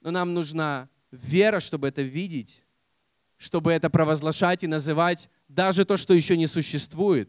Но 0.00 0.12
нам 0.12 0.32
нужна 0.32 0.88
вера, 1.10 1.58
чтобы 1.58 1.88
это 1.88 2.02
видеть, 2.02 2.62
чтобы 3.36 3.72
это 3.72 3.90
провозглашать 3.90 4.62
и 4.62 4.68
называть 4.68 5.28
даже 5.48 5.84
то, 5.84 5.96
что 5.96 6.14
еще 6.14 6.36
не 6.36 6.46
существует. 6.46 7.28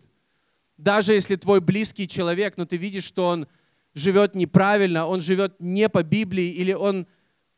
Даже 0.78 1.14
если 1.14 1.36
твой 1.36 1.62
близкий 1.62 2.08
человек, 2.08 2.58
но 2.58 2.66
ты 2.66 2.78
видишь, 2.78 3.06
что 3.06 3.26
он 3.26 3.48
живет 3.96 4.36
неправильно, 4.36 5.08
он 5.08 5.20
живет 5.20 5.56
не 5.58 5.90
по 5.90 6.04
Библии 6.04 6.52
или 6.52 6.74
он, 6.74 7.08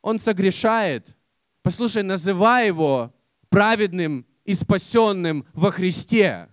он 0.00 0.18
согрешает. 0.18 1.14
Послушай, 1.60 2.02
называй 2.02 2.68
его 2.68 3.12
праведным 3.52 4.26
и 4.44 4.54
спасенным 4.54 5.44
во 5.52 5.70
Христе. 5.70 6.48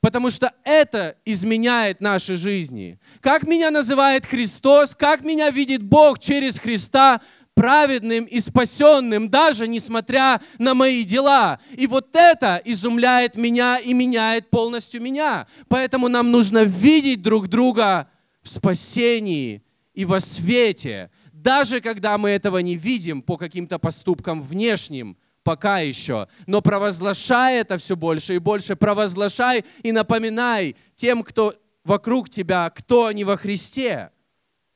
Потому 0.00 0.30
что 0.30 0.52
это 0.62 1.16
изменяет 1.24 2.02
наши 2.02 2.36
жизни. 2.36 3.00
Как 3.22 3.44
меня 3.44 3.70
называет 3.70 4.26
Христос, 4.26 4.94
как 4.94 5.22
меня 5.22 5.48
видит 5.48 5.82
Бог 5.82 6.18
через 6.18 6.58
Христа, 6.58 7.22
праведным 7.54 8.26
и 8.26 8.40
спасенным, 8.40 9.30
даже 9.30 9.66
несмотря 9.66 10.42
на 10.58 10.74
мои 10.74 11.04
дела. 11.04 11.58
И 11.72 11.86
вот 11.86 12.14
это 12.14 12.60
изумляет 12.66 13.36
меня 13.36 13.78
и 13.78 13.94
меняет 13.94 14.50
полностью 14.50 15.00
меня. 15.00 15.46
Поэтому 15.68 16.08
нам 16.08 16.30
нужно 16.30 16.64
видеть 16.64 17.22
друг 17.22 17.48
друга 17.48 18.10
в 18.42 18.50
спасении 18.50 19.62
и 19.94 20.04
во 20.04 20.20
свете, 20.20 21.10
даже 21.32 21.80
когда 21.80 22.18
мы 22.18 22.30
этого 22.30 22.58
не 22.58 22.76
видим 22.76 23.22
по 23.22 23.38
каким-то 23.38 23.78
поступкам 23.78 24.42
внешним, 24.42 25.16
пока 25.44 25.78
еще. 25.78 26.26
Но 26.46 26.60
провозглашай 26.60 27.58
это 27.58 27.78
все 27.78 27.94
больше 27.94 28.34
и 28.34 28.38
больше, 28.38 28.74
провозглашай 28.74 29.64
и 29.82 29.92
напоминай 29.92 30.74
тем, 30.96 31.22
кто 31.22 31.54
вокруг 31.84 32.30
тебя, 32.30 32.68
кто 32.70 33.06
они 33.06 33.22
во 33.22 33.36
Христе. 33.36 34.10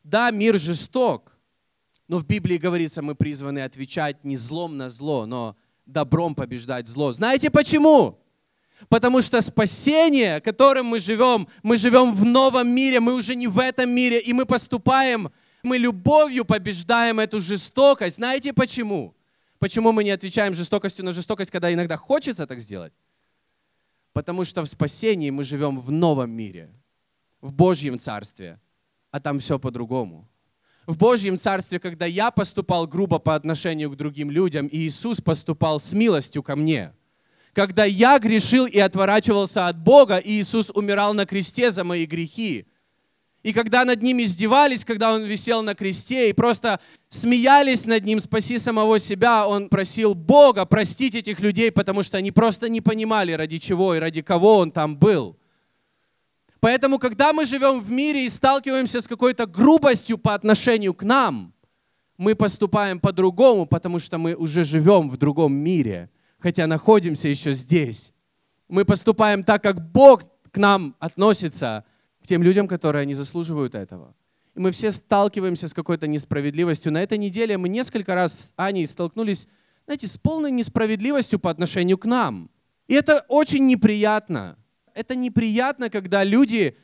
Да, 0.04 0.30
мир 0.30 0.58
жесток, 0.58 1.32
но 2.06 2.18
в 2.18 2.26
Библии 2.26 2.56
говорится, 2.56 3.02
мы 3.02 3.14
призваны 3.14 3.60
отвечать 3.60 4.24
не 4.24 4.36
злом 4.36 4.76
на 4.76 4.88
зло, 4.88 5.26
но 5.26 5.56
добром 5.84 6.34
побеждать 6.34 6.86
зло. 6.86 7.12
Знаете 7.12 7.50
почему? 7.50 8.18
Потому 8.88 9.20
что 9.22 9.40
спасение, 9.40 10.40
которым 10.40 10.86
мы 10.86 11.00
живем, 11.00 11.48
мы 11.62 11.76
живем 11.76 12.14
в 12.14 12.24
новом 12.24 12.68
мире, 12.68 13.00
мы 13.00 13.14
уже 13.14 13.34
не 13.34 13.48
в 13.48 13.58
этом 13.58 13.90
мире, 13.90 14.20
и 14.20 14.32
мы 14.32 14.46
поступаем, 14.46 15.30
мы 15.62 15.78
любовью 15.78 16.44
побеждаем 16.44 17.18
эту 17.18 17.40
жестокость. 17.40 18.16
Знаете 18.16 18.52
почему? 18.52 19.14
Почему 19.58 19.92
мы 19.92 20.04
не 20.04 20.10
отвечаем 20.10 20.54
жестокостью 20.54 21.04
на 21.04 21.12
жестокость, 21.12 21.50
когда 21.50 21.72
иногда 21.72 21.96
хочется 21.96 22.46
так 22.46 22.60
сделать? 22.60 22.92
Потому 24.12 24.44
что 24.44 24.62
в 24.62 24.68
спасении 24.68 25.30
мы 25.30 25.44
живем 25.44 25.80
в 25.80 25.90
новом 25.90 26.30
мире, 26.30 26.70
в 27.40 27.52
Божьем 27.52 27.98
Царстве, 27.98 28.60
а 29.10 29.20
там 29.20 29.38
все 29.38 29.58
по-другому. 29.58 30.28
В 30.86 30.96
Божьем 30.96 31.38
Царстве, 31.38 31.78
когда 31.78 32.06
я 32.06 32.30
поступал 32.30 32.86
грубо 32.86 33.18
по 33.18 33.34
отношению 33.34 33.90
к 33.90 33.96
другим 33.96 34.30
людям, 34.30 34.68
и 34.68 34.78
Иисус 34.78 35.20
поступал 35.20 35.80
с 35.80 35.92
милостью 35.92 36.42
ко 36.42 36.56
мне. 36.56 36.94
Когда 37.52 37.84
я 37.84 38.18
грешил 38.18 38.66
и 38.66 38.78
отворачивался 38.78 39.66
от 39.66 39.78
Бога, 39.78 40.18
и 40.18 40.40
Иисус 40.40 40.70
умирал 40.70 41.14
на 41.14 41.26
кресте 41.26 41.70
за 41.70 41.84
мои 41.84 42.06
грехи– 42.06 42.66
и 43.42 43.52
когда 43.52 43.84
над 43.84 44.02
ним 44.02 44.20
издевались, 44.20 44.84
когда 44.84 45.12
он 45.14 45.24
висел 45.24 45.62
на 45.62 45.74
кресте 45.74 46.30
и 46.30 46.32
просто 46.32 46.80
смеялись 47.08 47.86
над 47.86 48.04
ним, 48.04 48.20
спаси 48.20 48.58
самого 48.58 48.98
себя, 48.98 49.46
он 49.46 49.68
просил 49.68 50.14
Бога 50.14 50.64
простить 50.64 51.14
этих 51.14 51.38
людей, 51.40 51.70
потому 51.70 52.02
что 52.02 52.18
они 52.18 52.32
просто 52.32 52.68
не 52.68 52.80
понимали, 52.80 53.32
ради 53.32 53.58
чего 53.58 53.94
и 53.94 54.00
ради 54.00 54.22
кого 54.22 54.56
он 54.58 54.72
там 54.72 54.96
был. 54.96 55.36
Поэтому, 56.60 56.98
когда 56.98 57.32
мы 57.32 57.44
живем 57.44 57.80
в 57.80 57.90
мире 57.90 58.26
и 58.26 58.28
сталкиваемся 58.28 59.00
с 59.00 59.06
какой-то 59.06 59.46
грубостью 59.46 60.18
по 60.18 60.34
отношению 60.34 60.92
к 60.92 61.04
нам, 61.04 61.54
мы 62.16 62.34
поступаем 62.34 62.98
по-другому, 62.98 63.66
потому 63.66 64.00
что 64.00 64.18
мы 64.18 64.34
уже 64.34 64.64
живем 64.64 65.08
в 65.08 65.16
другом 65.16 65.54
мире, 65.54 66.10
хотя 66.40 66.66
находимся 66.66 67.28
еще 67.28 67.52
здесь. 67.52 68.12
Мы 68.68 68.84
поступаем 68.84 69.44
так, 69.44 69.62
как 69.62 69.92
Бог 69.92 70.24
к 70.50 70.56
нам 70.58 70.96
относится– 70.98 71.84
тем 72.28 72.42
людям, 72.42 72.68
которые 72.68 73.06
не 73.06 73.14
заслуживают 73.14 73.74
этого. 73.74 74.14
И 74.54 74.60
мы 74.60 74.70
все 74.70 74.92
сталкиваемся 74.92 75.66
с 75.66 75.74
какой-то 75.74 76.06
несправедливостью. 76.06 76.92
На 76.92 77.02
этой 77.02 77.16
неделе 77.16 77.56
мы 77.56 77.68
несколько 77.68 78.14
раз 78.14 78.32
с 78.32 78.52
Аней 78.56 78.86
столкнулись, 78.86 79.48
знаете, 79.86 80.06
с 80.06 80.18
полной 80.18 80.50
несправедливостью 80.50 81.38
по 81.38 81.50
отношению 81.50 81.96
к 81.96 82.04
нам. 82.04 82.50
И 82.86 82.94
это 82.94 83.24
очень 83.28 83.66
неприятно. 83.66 84.58
Это 84.94 85.14
неприятно, 85.14 85.88
когда 85.88 86.22
люди 86.22 86.76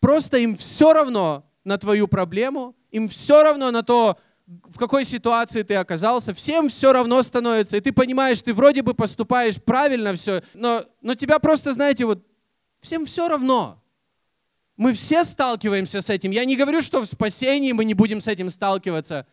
просто 0.00 0.36
им 0.38 0.56
все 0.56 0.92
равно 0.92 1.50
на 1.64 1.78
твою 1.78 2.06
проблему, 2.06 2.76
им 2.90 3.08
все 3.08 3.42
равно 3.42 3.70
на 3.70 3.82
то, 3.82 4.18
в 4.46 4.76
какой 4.76 5.04
ситуации 5.04 5.62
ты 5.62 5.76
оказался, 5.76 6.34
всем 6.34 6.68
все 6.68 6.92
равно 6.92 7.22
становится. 7.22 7.76
И 7.76 7.80
ты 7.80 7.92
понимаешь, 7.92 8.42
ты 8.42 8.52
вроде 8.52 8.82
бы 8.82 8.92
поступаешь 8.92 9.62
правильно 9.62 10.14
все, 10.14 10.42
но, 10.52 10.84
но 11.00 11.14
тебя 11.14 11.38
просто, 11.38 11.72
знаете, 11.72 12.04
вот 12.04 12.26
всем 12.82 13.06
все 13.06 13.28
равно. 13.28 13.79
Мы 14.80 14.94
все 14.94 15.24
сталкиваемся 15.24 16.00
с 16.00 16.08
этим. 16.08 16.30
Я 16.30 16.46
не 16.46 16.56
говорю, 16.56 16.80
что 16.80 17.02
в 17.02 17.06
спасении 17.06 17.72
мы 17.72 17.84
не 17.84 17.92
будем 17.92 18.22
с 18.22 18.26
этим 18.26 18.48
сталкиваться, 18.48 19.26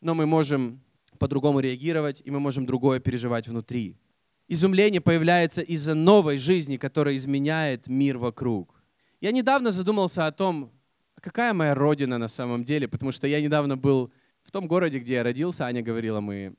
но 0.00 0.14
мы 0.14 0.24
можем 0.24 0.80
по-другому 1.18 1.60
реагировать, 1.60 2.22
и 2.24 2.30
мы 2.30 2.40
можем 2.40 2.64
другое 2.64 2.98
переживать 2.98 3.46
внутри. 3.46 3.98
Изумление 4.48 5.02
появляется 5.02 5.60
из-за 5.60 5.92
новой 5.92 6.38
жизни, 6.38 6.78
которая 6.78 7.14
изменяет 7.14 7.88
мир 7.88 8.16
вокруг. 8.16 8.82
Я 9.20 9.32
недавно 9.32 9.70
задумался 9.70 10.26
о 10.26 10.32
том, 10.32 10.72
какая 11.20 11.52
моя 11.52 11.74
родина 11.74 12.16
на 12.16 12.28
самом 12.28 12.64
деле, 12.64 12.88
потому 12.88 13.12
что 13.12 13.26
я 13.26 13.42
недавно 13.42 13.76
был 13.76 14.10
в 14.44 14.50
том 14.50 14.66
городе, 14.66 14.98
где 14.98 15.16
я 15.16 15.22
родился. 15.22 15.66
Аня 15.66 15.82
говорила, 15.82 16.20
мы 16.20 16.54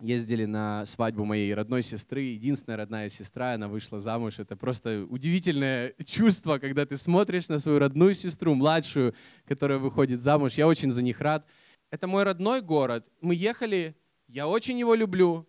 ездили 0.00 0.44
на 0.44 0.84
свадьбу 0.86 1.24
моей 1.24 1.54
родной 1.54 1.82
сестры, 1.82 2.22
единственная 2.22 2.76
родная 2.76 3.08
сестра, 3.08 3.52
она 3.52 3.68
вышла 3.68 3.98
замуж. 4.00 4.38
Это 4.38 4.56
просто 4.56 5.06
удивительное 5.08 5.94
чувство, 6.04 6.58
когда 6.58 6.84
ты 6.84 6.96
смотришь 6.96 7.48
на 7.48 7.58
свою 7.58 7.78
родную 7.78 8.14
сестру, 8.14 8.54
младшую, 8.54 9.14
которая 9.46 9.78
выходит 9.78 10.20
замуж. 10.20 10.54
Я 10.54 10.66
очень 10.66 10.90
за 10.90 11.02
них 11.02 11.20
рад. 11.20 11.46
Это 11.90 12.06
мой 12.06 12.24
родной 12.24 12.60
город. 12.60 13.10
Мы 13.20 13.34
ехали, 13.34 13.96
я 14.28 14.48
очень 14.48 14.78
его 14.78 14.94
люблю. 14.94 15.46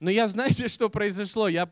Но 0.00 0.10
я, 0.10 0.26
знаете, 0.28 0.68
что 0.68 0.88
произошло? 0.88 1.48
Я 1.48 1.70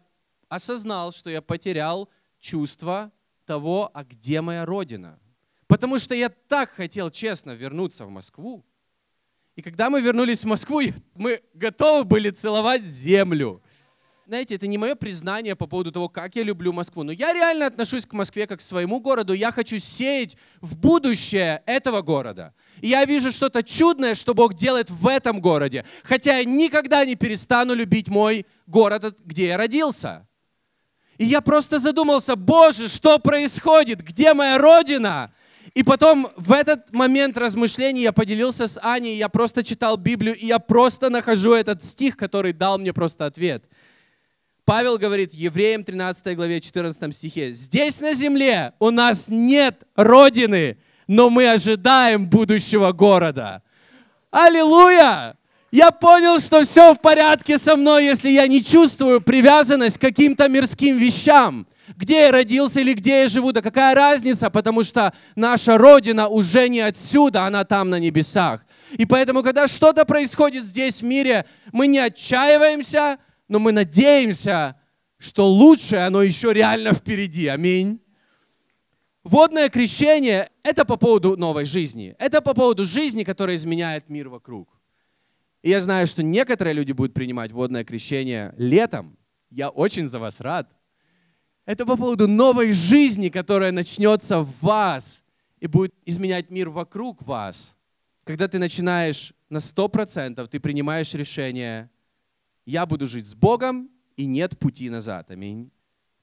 осознал, 0.49 1.13
что 1.13 1.31
я 1.31 1.43
потерял 1.43 2.09
чувство 2.39 3.13
того, 3.45 3.91
а 3.93 4.05
где 4.05 4.41
моя 4.41 4.65
родина. 4.65 5.19
Потому 5.67 5.99
что 5.99 6.15
я 6.15 6.29
так 6.29 6.71
хотел 6.71 7.11
честно 7.11 7.51
вернуться 7.53 8.07
в 8.07 8.11
Москву, 8.11 8.65
и 9.57 9.63
когда 9.63 9.89
мы 9.89 10.03
вернулись 10.03 10.45
в 10.45 10.47
Москву, 10.47 10.83
мы 11.15 11.41
готовы 11.55 12.05
были 12.05 12.29
целовать 12.29 12.85
землю. 12.85 13.63
Знаете, 14.27 14.57
это 14.57 14.67
не 14.67 14.77
мое 14.77 14.97
признание 14.97 15.57
по 15.57 15.67
поводу 15.67 15.93
того, 15.93 16.09
как 16.11 16.37
я 16.37 16.43
люблю 16.43 16.73
Москву, 16.73 17.05
но 17.05 17.13
я 17.13 17.33
реально 17.33 17.67
отношусь 17.67 18.05
к 18.05 18.13
Москве 18.13 18.47
как 18.47 18.59
к 18.59 18.63
своему 18.63 19.01
городу. 19.01 19.33
Я 19.33 19.53
хочу 19.53 19.79
сеять 19.79 20.37
в 20.61 20.77
будущее 20.77 21.63
этого 21.65 22.03
города. 22.03 22.53
И 22.83 22.89
я 22.89 23.05
вижу 23.07 23.31
что-то 23.31 23.63
чудное, 23.63 24.15
что 24.15 24.35
Бог 24.35 24.53
делает 24.53 24.91
в 24.91 25.07
этом 25.07 25.41
городе. 25.41 25.87
Хотя 26.03 26.39
я 26.39 26.45
никогда 26.45 27.05
не 27.07 27.15
перестану 27.15 27.73
любить 27.73 28.09
мой 28.09 28.45
город, 28.67 29.17
где 29.25 29.47
я 29.47 29.57
родился. 29.57 30.27
И 31.19 31.25
я 31.25 31.41
просто 31.41 31.79
задумался, 31.79 32.37
Боже, 32.37 32.89
что 32.89 33.19
происходит? 33.19 34.03
Где 34.03 34.35
моя 34.35 34.59
родина? 34.59 35.33
И 35.77 35.83
потом 35.83 36.31
в 36.37 36.53
этот 36.53 36.91
момент 36.91 37.37
размышлений 37.37 38.01
я 38.01 38.13
поделился 38.13 38.67
с 38.67 38.81
Аней, 38.83 39.19
я 39.19 39.29
просто 39.29 39.63
читал 39.63 39.99
Библию, 39.99 40.35
и 40.35 40.47
я 40.47 40.59
просто 40.59 41.11
нахожу 41.11 41.53
этот 41.53 41.85
стих, 41.85 42.17
который 42.17 42.55
дал 42.55 42.79
мне 42.79 42.95
просто 42.95 43.27
ответ. 43.27 43.63
Павел 44.65 44.97
говорит 44.97 45.35
Евреям 45.35 45.85
13 45.85 46.35
главе 46.35 46.63
14 46.63 47.15
стихе, 47.15 47.53
«Здесь 47.53 48.01
на 48.01 48.15
земле 48.15 48.73
у 48.79 48.89
нас 48.89 49.29
нет 49.29 49.83
родины, 49.97 50.79
но 51.07 51.29
мы 51.29 51.51
ожидаем 51.51 52.27
будущего 52.27 52.93
города». 52.93 53.63
Аллилуйя! 54.31 55.37
Я 55.71 55.91
понял, 55.91 56.41
что 56.41 56.65
все 56.65 56.95
в 56.95 57.01
порядке 57.03 57.59
со 57.59 57.77
мной, 57.77 58.07
если 58.07 58.31
я 58.31 58.47
не 58.47 58.65
чувствую 58.65 59.21
привязанность 59.21 59.99
к 59.99 60.01
каким-то 60.01 60.49
мирским 60.49 60.97
вещам. 60.97 61.67
Где 61.97 62.23
я 62.23 62.33
родился 62.33 62.81
или 62.81 62.95
где 62.95 63.23
я 63.23 63.29
живу, 63.29 63.53
да 63.53 63.63
какая 63.63 63.95
разница, 63.95 64.51
потому 64.51 64.83
что 64.83 65.13
наша 65.37 65.79
Родина 65.79 66.29
уже 66.29 66.69
не 66.69 66.81
отсюда, 66.81 67.45
она 67.45 67.65
там 67.65 67.91
на 67.91 67.99
небесах. 67.99 68.65
И 68.93 69.07
поэтому, 69.07 69.43
когда 69.43 69.69
что-то 69.69 70.05
происходит 70.05 70.65
здесь 70.65 71.01
в 71.01 71.05
мире, 71.05 71.47
мы 71.73 71.87
не 71.87 71.99
отчаиваемся, 71.99 73.19
но 73.49 73.59
мы 73.59 73.73
надеемся, 73.73 74.77
что 75.19 75.49
лучшее, 75.49 76.07
оно 76.07 76.23
еще 76.23 76.53
реально 76.53 76.93
впереди. 76.93 77.47
Аминь. 77.47 78.01
Водное 79.23 79.69
крещение– 79.69 80.51
это 80.63 80.85
по 80.85 80.97
поводу 80.97 81.37
новой 81.37 81.65
жизни. 81.65 82.15
Это 82.19 82.41
по 82.41 82.55
поводу 82.55 82.85
жизни, 82.85 83.25
которая 83.25 83.57
изменяет 83.57 84.09
мир 84.09 84.29
вокруг. 84.29 84.69
И 85.63 85.71
я 85.71 85.81
знаю, 85.81 86.07
что 86.07 86.23
некоторые 86.23 86.75
люди 86.75 86.93
будут 86.93 87.13
принимать 87.13 87.51
водное 87.51 87.85
крещение 87.85 88.55
летом. 88.57 89.19
Я 89.51 89.71
очень 89.71 90.09
за 90.09 90.21
вас 90.21 90.41
рад. 90.41 90.76
Это 91.67 91.85
по 91.85 91.97
поводу 91.97 92.29
новой 92.29 92.73
жизни, 92.73 93.29
которая 93.29 93.73
начнется 93.73 94.41
в 94.41 94.53
вас 94.63 95.25
и 95.59 95.67
будет 95.67 95.93
изменять 96.05 96.49
мир 96.49 96.71
вокруг 96.71 97.23
вас. 97.27 97.77
Когда 98.23 98.47
ты 98.47 98.59
начинаешь 98.59 99.35
на 99.51 99.59
100%, 99.59 100.47
ты 100.47 100.61
принимаешь 100.61 101.13
решение, 101.15 101.91
я 102.65 102.87
буду 102.87 103.07
жить 103.07 103.27
с 103.27 103.35
Богом, 103.35 103.91
и 104.17 104.27
нет 104.27 104.59
пути 104.59 104.89
назад. 104.89 105.31
Аминь. 105.31 105.71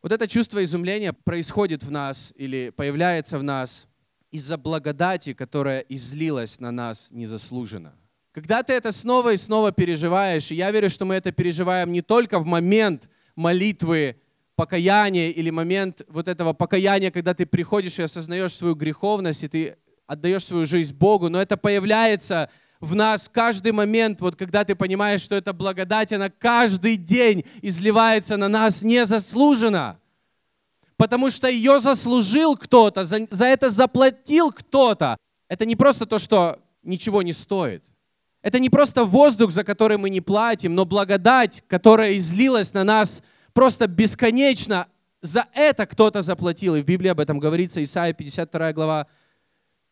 Вот 0.01 0.12
это 0.12 0.27
чувство 0.27 0.63
изумления 0.63 1.13
происходит 1.13 1.84
в 1.84 1.91
нас 1.91 2.34
или 2.36 2.71
появляется 2.71 3.38
в 3.38 3.43
нас 3.43 3.88
из-за 4.32 4.58
благодати, 4.58 5.34
которая 5.34 5.82
излилась 5.82 6.60
на 6.60 6.71
нас 6.71 7.10
незаслуженно. 7.12 7.93
Когда 8.32 8.63
ты 8.63 8.73
это 8.73 8.91
снова 8.91 9.34
и 9.34 9.38
снова 9.38 9.71
переживаешь, 9.71 10.51
и 10.51 10.56
я 10.56 10.71
верю, 10.71 10.89
что 10.89 11.06
мы 11.06 11.15
это 11.15 11.32
переживаем 11.32 11.91
не 11.91 12.01
только 12.01 12.39
в 12.39 12.45
момент 12.45 13.10
молитвы, 13.36 14.17
покаяния 14.56 15.32
или 15.32 15.50
момент 15.50 16.02
вот 16.08 16.28
этого 16.28 16.54
покаяния, 16.54 17.12
когда 17.12 17.34
ты 17.34 17.46
приходишь 17.46 18.00
и 18.00 18.04
осознаешь 18.04 18.54
свою 18.54 18.76
греховность, 18.76 19.44
и 19.44 19.48
ты 19.48 19.78
отдаешь 20.06 20.46
свою 20.46 20.66
жизнь 20.66 20.94
Богу, 20.96 21.30
но 21.30 21.42
это 21.42 21.58
появляется 21.58 22.50
в 22.80 22.96
нас 22.96 23.30
каждый 23.32 23.72
момент, 23.72 24.20
вот 24.20 24.36
когда 24.36 24.66
ты 24.66 24.76
понимаешь, 24.76 25.22
что 25.22 25.36
эта 25.36 25.54
благодать, 25.54 26.12
она 26.12 26.30
каждый 26.30 26.98
день 26.98 27.46
изливается 27.62 28.36
на 28.36 28.50
нас 28.50 28.82
незаслуженно. 28.82 30.00
Потому 30.98 31.30
что 31.30 31.48
ее 31.48 31.80
заслужил 31.80 32.58
кто-то, 32.58 33.06
за, 33.06 33.26
за 33.32 33.46
это 33.46 33.70
заплатил 33.70 34.52
кто-то. 34.52 35.18
Это 35.48 35.66
не 35.66 35.76
просто 35.76 36.06
то, 36.06 36.20
что 36.20 36.60
ничего 36.84 37.22
не 37.22 37.34
стоит. 37.34 37.84
Это 38.42 38.60
не 38.60 38.70
просто 38.70 39.06
воздух, 39.06 39.52
за 39.52 39.63
который 39.63 39.98
мы 39.98 40.10
не 40.10 40.20
платим, 40.20 40.76
но 40.76 40.86
благодать, 40.86 41.63
которая 41.68 42.18
излилась 42.18 42.74
на 42.74 42.84
нас 42.84 43.24
просто 43.54 43.88
бесконечно. 43.88 44.88
За 45.22 45.48
это 45.54 45.86
кто-то 45.86 46.22
заплатил. 46.22 46.76
И 46.76 46.82
в 46.82 46.86
Библии 46.86 47.10
об 47.10 47.20
этом 47.20 47.39
говорится, 47.39 47.84
Исайя 47.84 48.13
52 48.13 48.74
глава, 48.74 49.08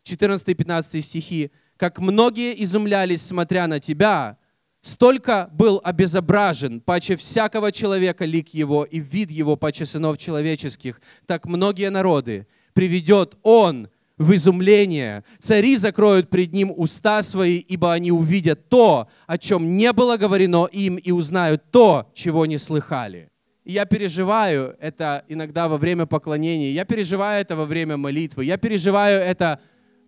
14-15 0.04 1.02
стихи 1.02 1.52
как 1.82 1.97
многие 1.97 2.63
изумлялись, 2.63 3.24
смотря 3.24 3.65
на 3.65 3.80
тебя, 3.80 4.38
столько 4.84 5.50
был 5.52 5.82
обезображен, 5.84 6.80
паче 6.80 7.15
всякого 7.15 7.71
человека 7.71 8.24
лик 8.24 8.50
его 8.50 8.84
и 8.84 9.00
вид 9.00 9.32
его 9.32 9.56
паче 9.56 9.88
сынов 9.88 10.19
человеческих, 10.19 11.02
так 11.26 11.47
многие 11.47 11.89
народы 11.89 12.45
приведет 12.74 13.36
он 13.41 13.89
в 14.19 14.36
изумление. 14.36 15.24
Цари 15.39 15.76
закроют 15.76 16.30
пред 16.30 16.54
ним 16.54 16.71
уста 16.76 17.24
свои, 17.24 17.58
ибо 17.58 17.91
они 17.91 18.12
увидят 18.12 18.69
то, 18.69 19.10
о 19.26 19.39
чем 19.39 19.76
не 19.76 19.91
было 19.91 20.17
говорено 20.17 20.67
им, 20.71 20.97
и 20.97 21.10
узнают 21.10 21.63
то, 21.71 22.12
чего 22.13 22.45
не 22.45 22.60
слыхали. 22.60 23.31
И 23.63 23.74
я 23.74 23.86
переживаю 23.86 24.76
это 24.80 25.24
иногда 25.28 25.67
во 25.67 25.78
время 25.78 26.06
поклонения, 26.06 26.71
я 26.71 26.86
переживаю 26.86 27.41
это 27.41 27.56
во 27.56 27.65
время 27.65 27.95
молитвы, 27.97 28.45
я 28.45 28.58
переживаю 28.58 29.21
это 29.21 29.60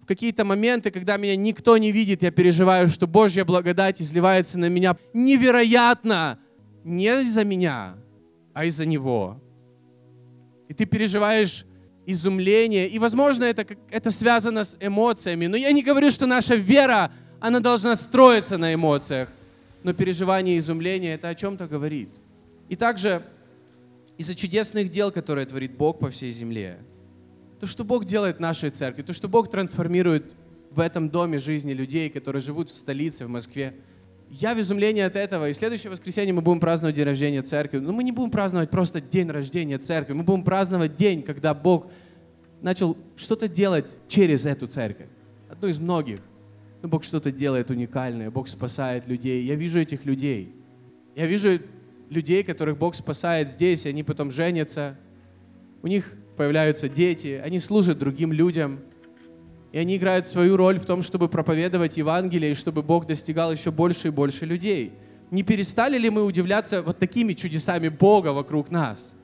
в 0.03 0.05
какие-то 0.05 0.43
моменты, 0.43 0.91
когда 0.91 1.15
меня 1.15 1.35
никто 1.37 1.77
не 1.77 1.93
видит, 1.93 2.23
я 2.23 2.31
переживаю, 2.31 2.89
что 2.89 3.07
Божья 3.07 3.45
благодать 3.45 4.01
изливается 4.01 4.59
на 4.59 4.67
меня 4.67 4.97
невероятно. 5.13 6.39
Не 6.83 7.21
из-за 7.21 7.45
меня, 7.45 7.95
а 8.53 8.65
из-за 8.65 8.85
Него. 8.85 9.41
И 10.67 10.73
ты 10.73 10.85
переживаешь 10.85 11.65
изумление. 12.05 12.89
И, 12.89 12.99
возможно, 12.99 13.45
это, 13.45 13.65
это 13.89 14.11
связано 14.11 14.65
с 14.65 14.75
эмоциями. 14.81 15.47
Но 15.47 15.55
я 15.55 15.71
не 15.71 15.81
говорю, 15.81 16.11
что 16.11 16.25
наша 16.25 16.55
вера, 16.55 17.11
она 17.39 17.61
должна 17.61 17.95
строиться 17.95 18.57
на 18.57 18.73
эмоциях. 18.73 19.29
Но 19.83 19.93
переживание 19.93 20.57
изумления, 20.57 21.13
это 21.13 21.29
о 21.29 21.35
чем-то 21.35 21.67
говорит. 21.67 22.09
И 22.67 22.75
также 22.75 23.23
из-за 24.23 24.35
чудесных 24.35 24.89
дел, 24.89 25.11
которые 25.11 25.45
творит 25.45 25.77
Бог 25.77 25.99
по 25.99 26.09
всей 26.09 26.31
земле– 26.31 26.79
то, 27.63 27.67
что 27.67 27.85
Бог 27.85 28.03
делает 28.03 28.39
в 28.39 28.39
нашей 28.41 28.71
церкви, 28.71 29.03
то, 29.03 29.13
что 29.13 29.29
Бог 29.29 29.49
трансформирует 29.49 30.33
в 30.69 30.81
этом 30.81 31.09
доме 31.09 31.39
жизни 31.39 31.71
людей, 31.71 32.09
которые 32.09 32.41
живут 32.41 32.67
в 32.67 32.73
столице, 32.73 33.25
в 33.25 33.29
Москве. 33.29 33.73
Я 34.29 34.53
в 34.53 34.59
изумлении 34.59 35.01
от 35.01 35.15
этого. 35.15 35.47
И 35.47 35.53
следующее 35.53 35.89
воскресенье 35.89 36.33
мы 36.33 36.41
будем 36.41 36.59
праздновать 36.59 36.97
день 36.97 37.05
рождения 37.05 37.41
церкви. 37.41 37.77
Но 37.77 37.93
мы 37.93 38.03
не 38.03 38.11
будем 38.11 38.31
праздновать 38.31 38.69
просто 38.69 38.99
день 38.99 39.29
рождения 39.29 39.77
церкви. 39.77 40.11
Мы 40.11 40.23
будем 40.23 40.43
праздновать 40.43 40.97
день, 40.97 41.23
когда 41.23 41.53
Бог 41.53 41.89
начал 42.61 42.97
что-то 43.15 43.47
делать 43.47 43.97
через 44.09 44.45
эту 44.45 44.67
церковь. 44.67 45.07
Одну 45.47 45.69
из 45.69 45.79
многих. 45.79 46.19
Но 46.81 46.89
Бог 46.89 47.05
что-то 47.05 47.31
делает 47.31 47.71
уникальное. 47.71 48.29
Бог 48.29 48.49
спасает 48.49 49.07
людей. 49.07 49.45
Я 49.45 49.55
вижу 49.55 49.79
этих 49.79 50.03
людей. 50.03 50.53
Я 51.15 51.27
вижу 51.27 51.61
людей, 52.13 52.43
которых 52.43 52.77
Бог 52.77 52.95
спасает 52.95 53.49
здесь, 53.49 53.85
и 53.85 53.89
они 53.89 54.03
потом 54.03 54.31
женятся. 54.31 54.97
У 55.81 55.87
них 55.87 56.13
появляются 56.37 56.87
дети, 56.87 57.41
они 57.43 57.59
служат 57.59 57.99
другим 57.99 58.31
людям, 58.31 58.79
и 59.73 59.79
они 59.79 59.97
играют 59.97 60.27
свою 60.27 60.55
роль 60.55 60.79
в 60.79 60.85
том, 60.85 61.01
чтобы 61.03 61.27
проповедовать 61.27 61.97
Евангелие, 61.97 62.51
и 62.51 62.55
чтобы 62.55 62.83
Бог 62.83 63.07
достигал 63.07 63.51
еще 63.51 63.71
больше 63.71 64.07
и 64.07 64.11
больше 64.11 64.45
людей. 64.45 64.93
Не 65.31 65.43
перестали 65.43 65.97
ли 65.97 66.09
мы 66.09 66.23
удивляться 66.23 66.83
вот 66.83 66.99
такими 66.99 67.33
чудесами 67.33 67.89
Бога 67.89 68.29
вокруг 68.29 68.69
нас? 68.69 69.15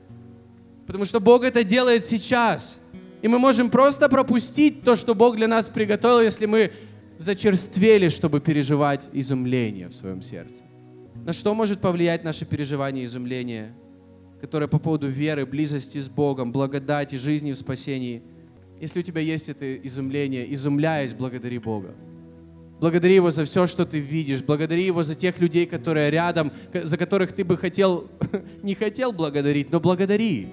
Потому 0.86 1.04
что 1.04 1.20
Бог 1.20 1.44
это 1.44 1.62
делает 1.62 2.04
сейчас. 2.04 2.80
И 3.22 3.28
мы 3.28 3.38
можем 3.38 3.70
просто 3.70 4.08
пропустить 4.08 4.82
то, 4.82 4.96
что 4.96 5.14
Бог 5.14 5.36
для 5.36 5.46
нас 5.46 5.68
приготовил, 5.68 6.20
если 6.20 6.46
мы 6.46 6.72
зачерствели, 7.16 8.08
чтобы 8.08 8.40
переживать 8.40 9.08
изумление 9.12 9.88
в 9.88 9.94
своем 9.94 10.22
сердце. 10.22 10.64
На 11.24 11.32
что 11.32 11.54
может 11.54 11.80
повлиять 11.80 12.24
наше 12.24 12.44
переживание 12.44 13.04
изумления? 13.04 13.72
которая 14.40 14.68
по 14.68 14.78
поводу 14.78 15.06
веры, 15.06 15.44
близости 15.44 15.98
с 15.98 16.08
Богом, 16.08 16.50
благодати, 16.50 17.16
жизни 17.16 17.52
в 17.52 17.56
спасении. 17.56 18.22
Если 18.80 19.00
у 19.00 19.02
тебя 19.02 19.20
есть 19.20 19.50
это 19.50 19.76
изумление, 19.76 20.52
изумляясь, 20.54 21.12
благодари 21.12 21.58
Бога. 21.58 21.90
Благодари 22.80 23.14
Его 23.14 23.30
за 23.30 23.44
все, 23.44 23.66
что 23.66 23.84
ты 23.84 23.98
видишь. 23.98 24.42
Благодари 24.42 24.86
Его 24.86 25.02
за 25.02 25.14
тех 25.14 25.38
людей, 25.38 25.66
которые 25.66 26.10
рядом, 26.10 26.50
за 26.72 26.96
которых 26.96 27.32
ты 27.32 27.44
бы 27.44 27.58
хотел, 27.58 28.08
не 28.62 28.74
хотел 28.74 29.12
благодарить, 29.12 29.70
но 29.70 29.80
благодари, 29.80 30.48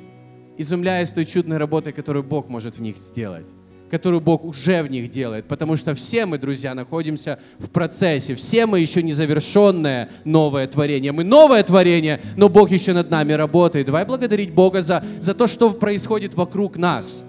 изумляясь 0.58 1.12
той 1.12 1.26
чудной 1.26 1.58
работой, 1.58 1.94
которую 1.94 2.24
Бог 2.24 2.50
может 2.50 2.78
в 2.78 2.82
них 2.82 2.98
сделать 2.98 3.48
которую 3.90 4.22
Бог 4.22 4.44
уже 4.44 4.84
в 4.84 4.90
них 4.90 5.10
делает. 5.10 5.46
Потому 5.46 5.76
что 5.76 5.96
все 5.96 6.26
мы, 6.26 6.38
друзья, 6.38 6.74
находимся 6.74 7.40
в 7.60 7.70
процессе. 7.70 8.36
Все 8.36 8.66
мы 8.66 8.80
еще 8.80 9.02
незавершенное 9.02 10.10
новое 10.26 10.68
творение. 10.68 11.12
Мы 11.12 11.24
новое 11.24 11.64
творение, 11.64 12.22
но 12.36 12.50
Бог 12.50 12.72
еще 12.72 12.94
над 12.94 13.10
нами 13.10 13.34
работает. 13.34 13.86
Давай 13.86 14.06
благодарить 14.06 14.54
Бога 14.54 14.82
за, 14.82 15.04
за 15.20 15.34
то, 15.34 15.48
что 15.48 15.72
происходит 15.72 16.36
вокруг 16.36 16.78
нас. 16.78 17.24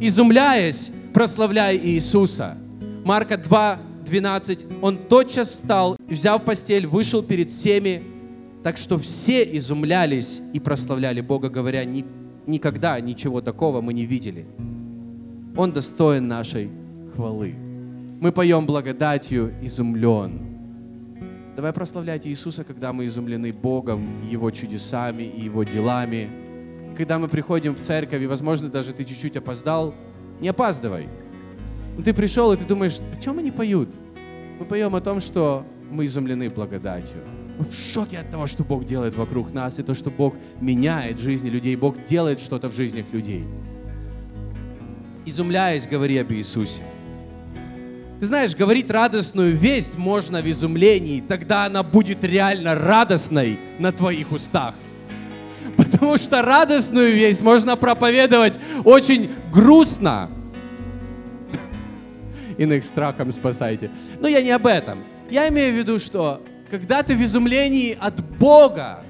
Изумляясь, 0.00 0.90
прославляй 1.12 1.76
Иисуса. 1.76 2.56
Марка 3.04 3.36
2, 3.36 3.80
12. 4.06 4.66
Он 4.82 4.96
тотчас 4.96 5.48
встал, 5.48 5.96
взяв 6.08 6.42
постель, 6.44 6.86
вышел 6.86 7.22
перед 7.22 7.50
всеми, 7.50 8.02
так 8.62 8.76
что 8.76 8.98
все 8.98 9.42
изумлялись 9.56 10.40
и 10.52 10.60
прославляли 10.60 11.20
Бога, 11.20 11.48
говоря, 11.48 11.84
никогда 12.46 13.00
ничего 13.00 13.40
такого 13.40 13.80
мы 13.80 13.94
не 13.94 14.04
видели. 14.04 14.46
Он 15.56 15.72
достоин 15.72 16.28
нашей 16.28 16.70
хвалы. 17.14 17.54
Мы 18.20 18.32
поем 18.32 18.66
благодатью 18.66 19.52
изумлен. 19.62 20.40
Давай 21.56 21.72
прославлять 21.72 22.26
Иисуса, 22.26 22.64
когда 22.64 22.92
мы 22.92 23.06
изумлены 23.06 23.52
Богом, 23.52 24.06
Его 24.30 24.50
чудесами 24.50 25.24
и 25.24 25.42
Его 25.42 25.64
делами. 25.64 26.30
Когда 26.96 27.18
мы 27.18 27.28
приходим 27.28 27.74
в 27.74 27.80
церковь, 27.80 28.22
и, 28.22 28.26
возможно, 28.26 28.68
даже 28.68 28.92
ты 28.92 29.04
чуть-чуть 29.04 29.36
опоздал, 29.36 29.94
не 30.40 30.48
опаздывай. 30.48 31.08
Но 31.96 32.04
ты 32.04 32.14
пришел, 32.14 32.52
и 32.52 32.56
ты 32.56 32.64
думаешь, 32.64 32.98
о 33.12 33.20
чем 33.20 33.38
они 33.38 33.50
поют? 33.50 33.88
Мы 34.58 34.64
поем 34.66 34.94
о 34.94 35.00
том, 35.00 35.20
что 35.20 35.64
мы 35.90 36.06
изумлены 36.06 36.48
благодатью. 36.48 37.18
Мы 37.58 37.64
в 37.64 37.74
шоке 37.74 38.18
от 38.18 38.30
того, 38.30 38.46
что 38.46 38.62
Бог 38.62 38.84
делает 38.84 39.16
вокруг 39.16 39.52
нас, 39.52 39.78
и 39.78 39.82
то, 39.82 39.94
что 39.94 40.10
Бог 40.10 40.34
меняет 40.60 41.18
жизни 41.18 41.50
людей, 41.50 41.74
Бог 41.76 42.04
делает 42.04 42.38
что-то 42.38 42.70
в 42.70 42.74
жизнях 42.74 43.06
людей 43.12 43.44
изумляясь, 45.26 45.86
говори 45.86 46.18
об 46.18 46.32
Иисусе. 46.32 46.82
Ты 48.20 48.26
знаешь, 48.26 48.54
говорить 48.54 48.90
радостную 48.90 49.56
весть 49.56 49.96
можно 49.96 50.42
в 50.42 50.50
изумлении, 50.50 51.22
тогда 51.26 51.64
она 51.64 51.82
будет 51.82 52.22
реально 52.22 52.74
радостной 52.74 53.58
на 53.78 53.92
твоих 53.92 54.30
устах. 54.30 54.74
Потому 55.76 56.18
что 56.18 56.42
радостную 56.42 57.12
весть 57.12 57.40
можно 57.40 57.76
проповедовать 57.76 58.58
очень 58.84 59.30
грустно. 59.50 60.30
Иных 62.58 62.84
страхом 62.84 63.32
спасайте. 63.32 63.90
Но 64.20 64.28
я 64.28 64.42
не 64.42 64.50
об 64.50 64.66
этом. 64.66 65.02
Я 65.30 65.48
имею 65.48 65.74
в 65.74 65.78
виду, 65.78 65.98
что 65.98 66.42
когда 66.70 67.02
ты 67.02 67.16
в 67.16 67.22
изумлении 67.22 67.96
от 67.98 68.22
Бога, 68.36 69.02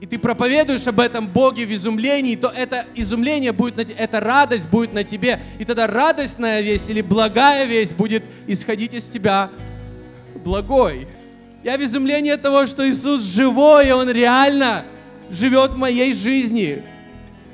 и 0.00 0.06
ты 0.06 0.18
проповедуешь 0.18 0.86
об 0.86 0.98
этом 0.98 1.28
Боге 1.28 1.66
в 1.66 1.74
изумлении, 1.74 2.34
то 2.34 2.48
это 2.48 2.86
изумление 2.94 3.52
будет, 3.52 3.76
на, 3.76 3.82
эта 3.82 4.18
радость 4.20 4.66
будет 4.66 4.94
на 4.94 5.04
тебе. 5.04 5.42
И 5.58 5.64
тогда 5.66 5.86
радостная 5.86 6.62
весть 6.62 6.88
или 6.88 7.02
благая 7.02 7.66
весть 7.66 7.94
будет 7.94 8.24
исходить 8.46 8.94
из 8.94 9.10
тебя 9.10 9.50
благой. 10.42 11.06
Я 11.62 11.76
в 11.76 11.82
изумлении 11.82 12.32
от 12.32 12.40
того, 12.40 12.64
что 12.64 12.88
Иисус 12.88 13.22
живой, 13.22 13.88
и 13.88 13.90
Он 13.90 14.08
реально 14.10 14.86
живет 15.28 15.74
в 15.74 15.76
моей 15.76 16.14
жизни, 16.14 16.82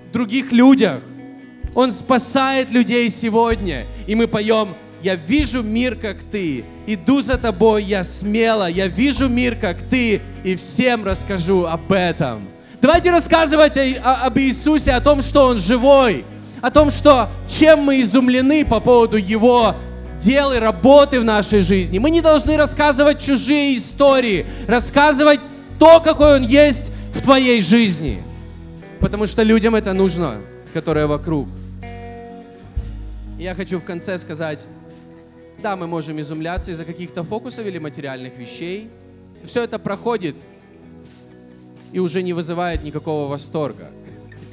в 0.09 0.13
других 0.13 0.53
людях. 0.53 1.03
Он 1.75 1.91
спасает 1.91 2.71
людей 2.71 3.11
сегодня. 3.11 3.87
И 4.07 4.15
мы 4.15 4.29
поем 4.29 4.77
я 5.07 5.15
вижу 5.15 5.63
мир, 5.63 5.95
как 5.95 6.25
ты, 6.25 6.65
иду 6.85 7.21
за 7.23 7.39
тобой, 7.39 7.85
я 7.85 8.03
смело, 8.03 8.69
я 8.69 8.89
вижу 8.89 9.29
мир, 9.29 9.55
как 9.55 9.85
ты, 9.85 10.21
и 10.43 10.57
всем 10.57 11.05
расскажу 11.05 11.65
об 11.65 11.93
этом. 11.93 12.49
Давайте 12.83 13.13
рассказывать 13.13 13.77
о, 13.77 13.83
о, 13.83 14.27
об 14.27 14.37
Иисусе, 14.37 14.91
о 14.91 15.01
том, 15.01 15.23
что 15.23 15.45
Он 15.45 15.59
живой, 15.61 16.25
о 16.61 16.73
том, 16.73 16.91
что 16.91 17.29
чем 17.49 17.85
мы 17.85 18.01
изумлены 18.01 18.65
по 18.65 18.81
поводу 18.81 19.17
Его 19.17 19.77
дел 20.21 20.53
и 20.53 20.59
работы 20.59 21.21
в 21.21 21.25
нашей 21.25 21.61
жизни. 21.61 22.01
Мы 22.01 22.11
не 22.11 22.21
должны 22.21 22.57
рассказывать 22.57 23.23
чужие 23.25 23.77
истории, 23.77 24.45
рассказывать 24.67 25.39
то, 25.79 26.01
какой 26.01 26.39
Он 26.39 26.43
есть 26.43 26.91
в 27.15 27.23
твоей 27.23 27.61
жизни. 27.61 28.25
Потому 28.99 29.27
что 29.27 29.45
людям 29.45 29.77
это 29.77 29.93
нужно, 29.93 30.39
которые 30.75 31.07
вокруг. 31.07 31.47
Я 33.39 33.55
хочу 33.55 33.79
в 33.79 33.85
конце 33.85 34.19
сказать, 34.19 34.65
да, 35.67 35.75
мы 35.75 35.89
можем 35.89 36.21
изумляться 36.21 36.71
из-за 36.71 36.85
каких-то 36.85 37.25
фокусов 37.25 37.67
или 37.67 37.79
материальных 37.79 38.39
вещей. 38.39 38.89
Все 39.45 39.65
это 39.65 39.81
проходит 39.81 40.37
и 41.93 41.99
уже 41.99 42.23
не 42.23 42.33
вызывает 42.35 42.85
никакого 42.85 43.29
восторга. 43.29 43.91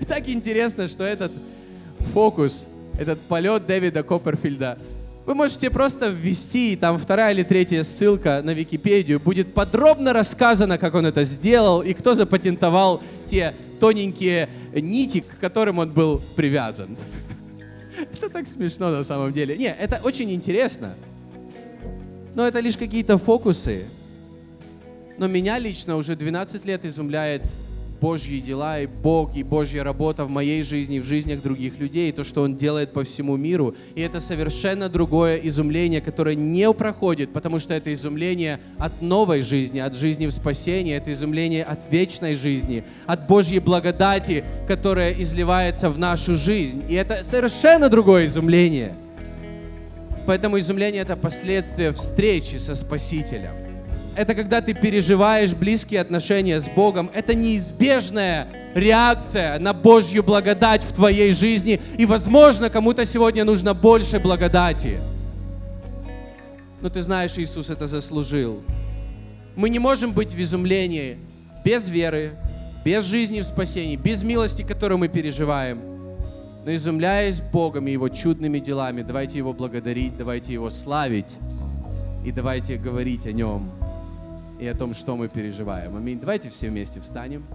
И 0.01 0.05
так 0.07 0.27
интересно, 0.27 0.87
что 0.87 1.03
этот 1.03 1.31
фокус, 2.13 2.67
этот 2.97 3.21
полет 3.21 3.67
Дэвида 3.67 4.01
Копперфильда, 4.01 4.79
вы 5.27 5.35
можете 5.35 5.69
просто 5.69 6.07
ввести, 6.07 6.75
там 6.75 6.97
вторая 6.97 7.31
или 7.31 7.43
третья 7.43 7.83
ссылка 7.83 8.41
на 8.43 8.49
Википедию, 8.49 9.19
будет 9.19 9.53
подробно 9.53 10.13
рассказано, 10.13 10.79
как 10.79 10.95
он 10.95 11.05
это 11.05 11.25
сделал 11.25 11.83
и 11.83 11.93
кто 11.93 12.15
запатентовал 12.15 13.03
те 13.27 13.53
тоненькие 13.79 14.49
нити, 14.73 15.19
к 15.19 15.39
которым 15.39 15.77
он 15.77 15.91
был 15.91 16.23
привязан. 16.35 16.97
Это 18.11 18.29
так 18.29 18.47
смешно 18.47 18.89
на 18.91 19.03
самом 19.03 19.31
деле. 19.31 19.57
Не, 19.57 19.73
это 19.73 20.01
очень 20.03 20.31
интересно. 20.31 20.95
Но 22.35 22.47
это 22.47 22.59
лишь 22.59 22.77
какие-то 22.77 23.17
фокусы. 23.17 23.85
Но 25.17 25.27
меня 25.27 25.59
лично 25.59 25.95
уже 25.95 26.15
12 26.15 26.65
лет 26.65 26.85
изумляет 26.85 27.43
Божьи 28.03 28.39
дела 28.39 28.81
и 28.81 28.85
Бог, 28.85 29.33
и 29.33 29.43
Божья 29.43 29.81
работа 29.81 30.25
в 30.25 30.29
моей 30.29 30.61
жизни, 30.63 30.99
в 30.99 31.05
жизнях 31.05 31.41
других 31.41 31.79
людей, 31.79 32.11
то, 32.11 32.25
что 32.25 32.41
Он 32.41 32.57
делает 32.57 32.91
по 32.91 33.05
всему 33.05 33.37
миру. 33.37 33.75
И 33.95 34.01
это 34.01 34.19
совершенно 34.19 34.89
другое 34.89 35.37
изумление, 35.37 36.01
которое 36.01 36.35
не 36.35 36.73
проходит, 36.73 37.31
потому 37.31 37.59
что 37.59 37.73
это 37.73 37.93
изумление 37.93 38.59
от 38.77 39.01
новой 39.01 39.39
жизни, 39.39 39.79
от 39.79 39.95
жизни 39.95 40.25
в 40.27 40.31
спасении, 40.31 40.93
это 40.93 41.13
изумление 41.13 41.63
от 41.63 41.79
вечной 41.89 42.35
жизни, 42.35 42.83
от 43.05 43.25
Божьей 43.25 43.59
благодати, 43.59 44.43
которая 44.67 45.13
изливается 45.13 45.89
в 45.89 45.97
нашу 45.97 46.35
жизнь. 46.35 46.83
И 46.89 46.95
это 46.95 47.23
совершенно 47.23 47.87
другое 47.87 48.25
изумление. 48.25 48.97
Поэтому 50.27 50.59
изумление— 50.59 51.01
это 51.03 51.15
последствие 51.15 51.93
встречи 51.93 52.57
со 52.57 52.75
Спасителем 52.75 53.62
это 54.15 54.35
когда 54.35 54.61
ты 54.61 54.73
переживаешь 54.73 55.53
близкие 55.53 56.01
отношения 56.01 56.59
с 56.59 56.69
Богом. 56.69 57.09
Это 57.13 57.33
неизбежная 57.33 58.47
реакция 58.75 59.59
на 59.59 59.73
Божью 59.73 60.23
благодать 60.23 60.83
в 60.83 60.93
твоей 60.93 61.31
жизни. 61.31 61.81
И, 61.97 62.05
возможно, 62.05 62.69
кому-то 62.69 63.05
сегодня 63.05 63.43
нужно 63.43 63.73
больше 63.73 64.19
благодати. 64.19 64.99
Но 66.81 66.89
ты 66.89 67.01
знаешь, 67.01 67.37
Иисус 67.37 67.69
это 67.69 67.87
заслужил. 67.87 68.61
Мы 69.55 69.69
не 69.69 69.79
можем 69.79 70.11
быть 70.13 70.33
в 70.33 70.41
изумлении 70.41 71.17
без 71.63 71.87
веры, 71.87 72.33
без 72.83 73.05
жизни 73.05 73.41
в 73.41 73.45
спасении, 73.45 73.95
без 73.95 74.23
милости, 74.23 74.63
которую 74.63 74.97
мы 74.97 75.07
переживаем. 75.07 75.81
Но 76.65 76.73
изумляясь 76.73 77.41
Богом 77.41 77.87
и 77.87 77.91
Его 77.91 78.09
чудными 78.09 78.59
делами, 78.59 79.01
давайте 79.01 79.37
Его 79.37 79.53
благодарить, 79.53 80.17
давайте 80.17 80.53
Его 80.53 80.69
славить 80.69 81.35
и 82.25 82.31
давайте 82.31 82.77
говорить 82.77 83.25
о 83.27 83.31
Нем 83.31 83.71
и 84.63 84.67
о 84.67 84.73
том, 84.73 84.93
что 84.95 85.17
мы 85.17 85.27
переживаем. 85.27 85.95
Аминь. 85.97 86.19
Давайте 86.19 86.49
все 86.49 86.69
вместе 86.69 87.01
встанем. 87.01 87.45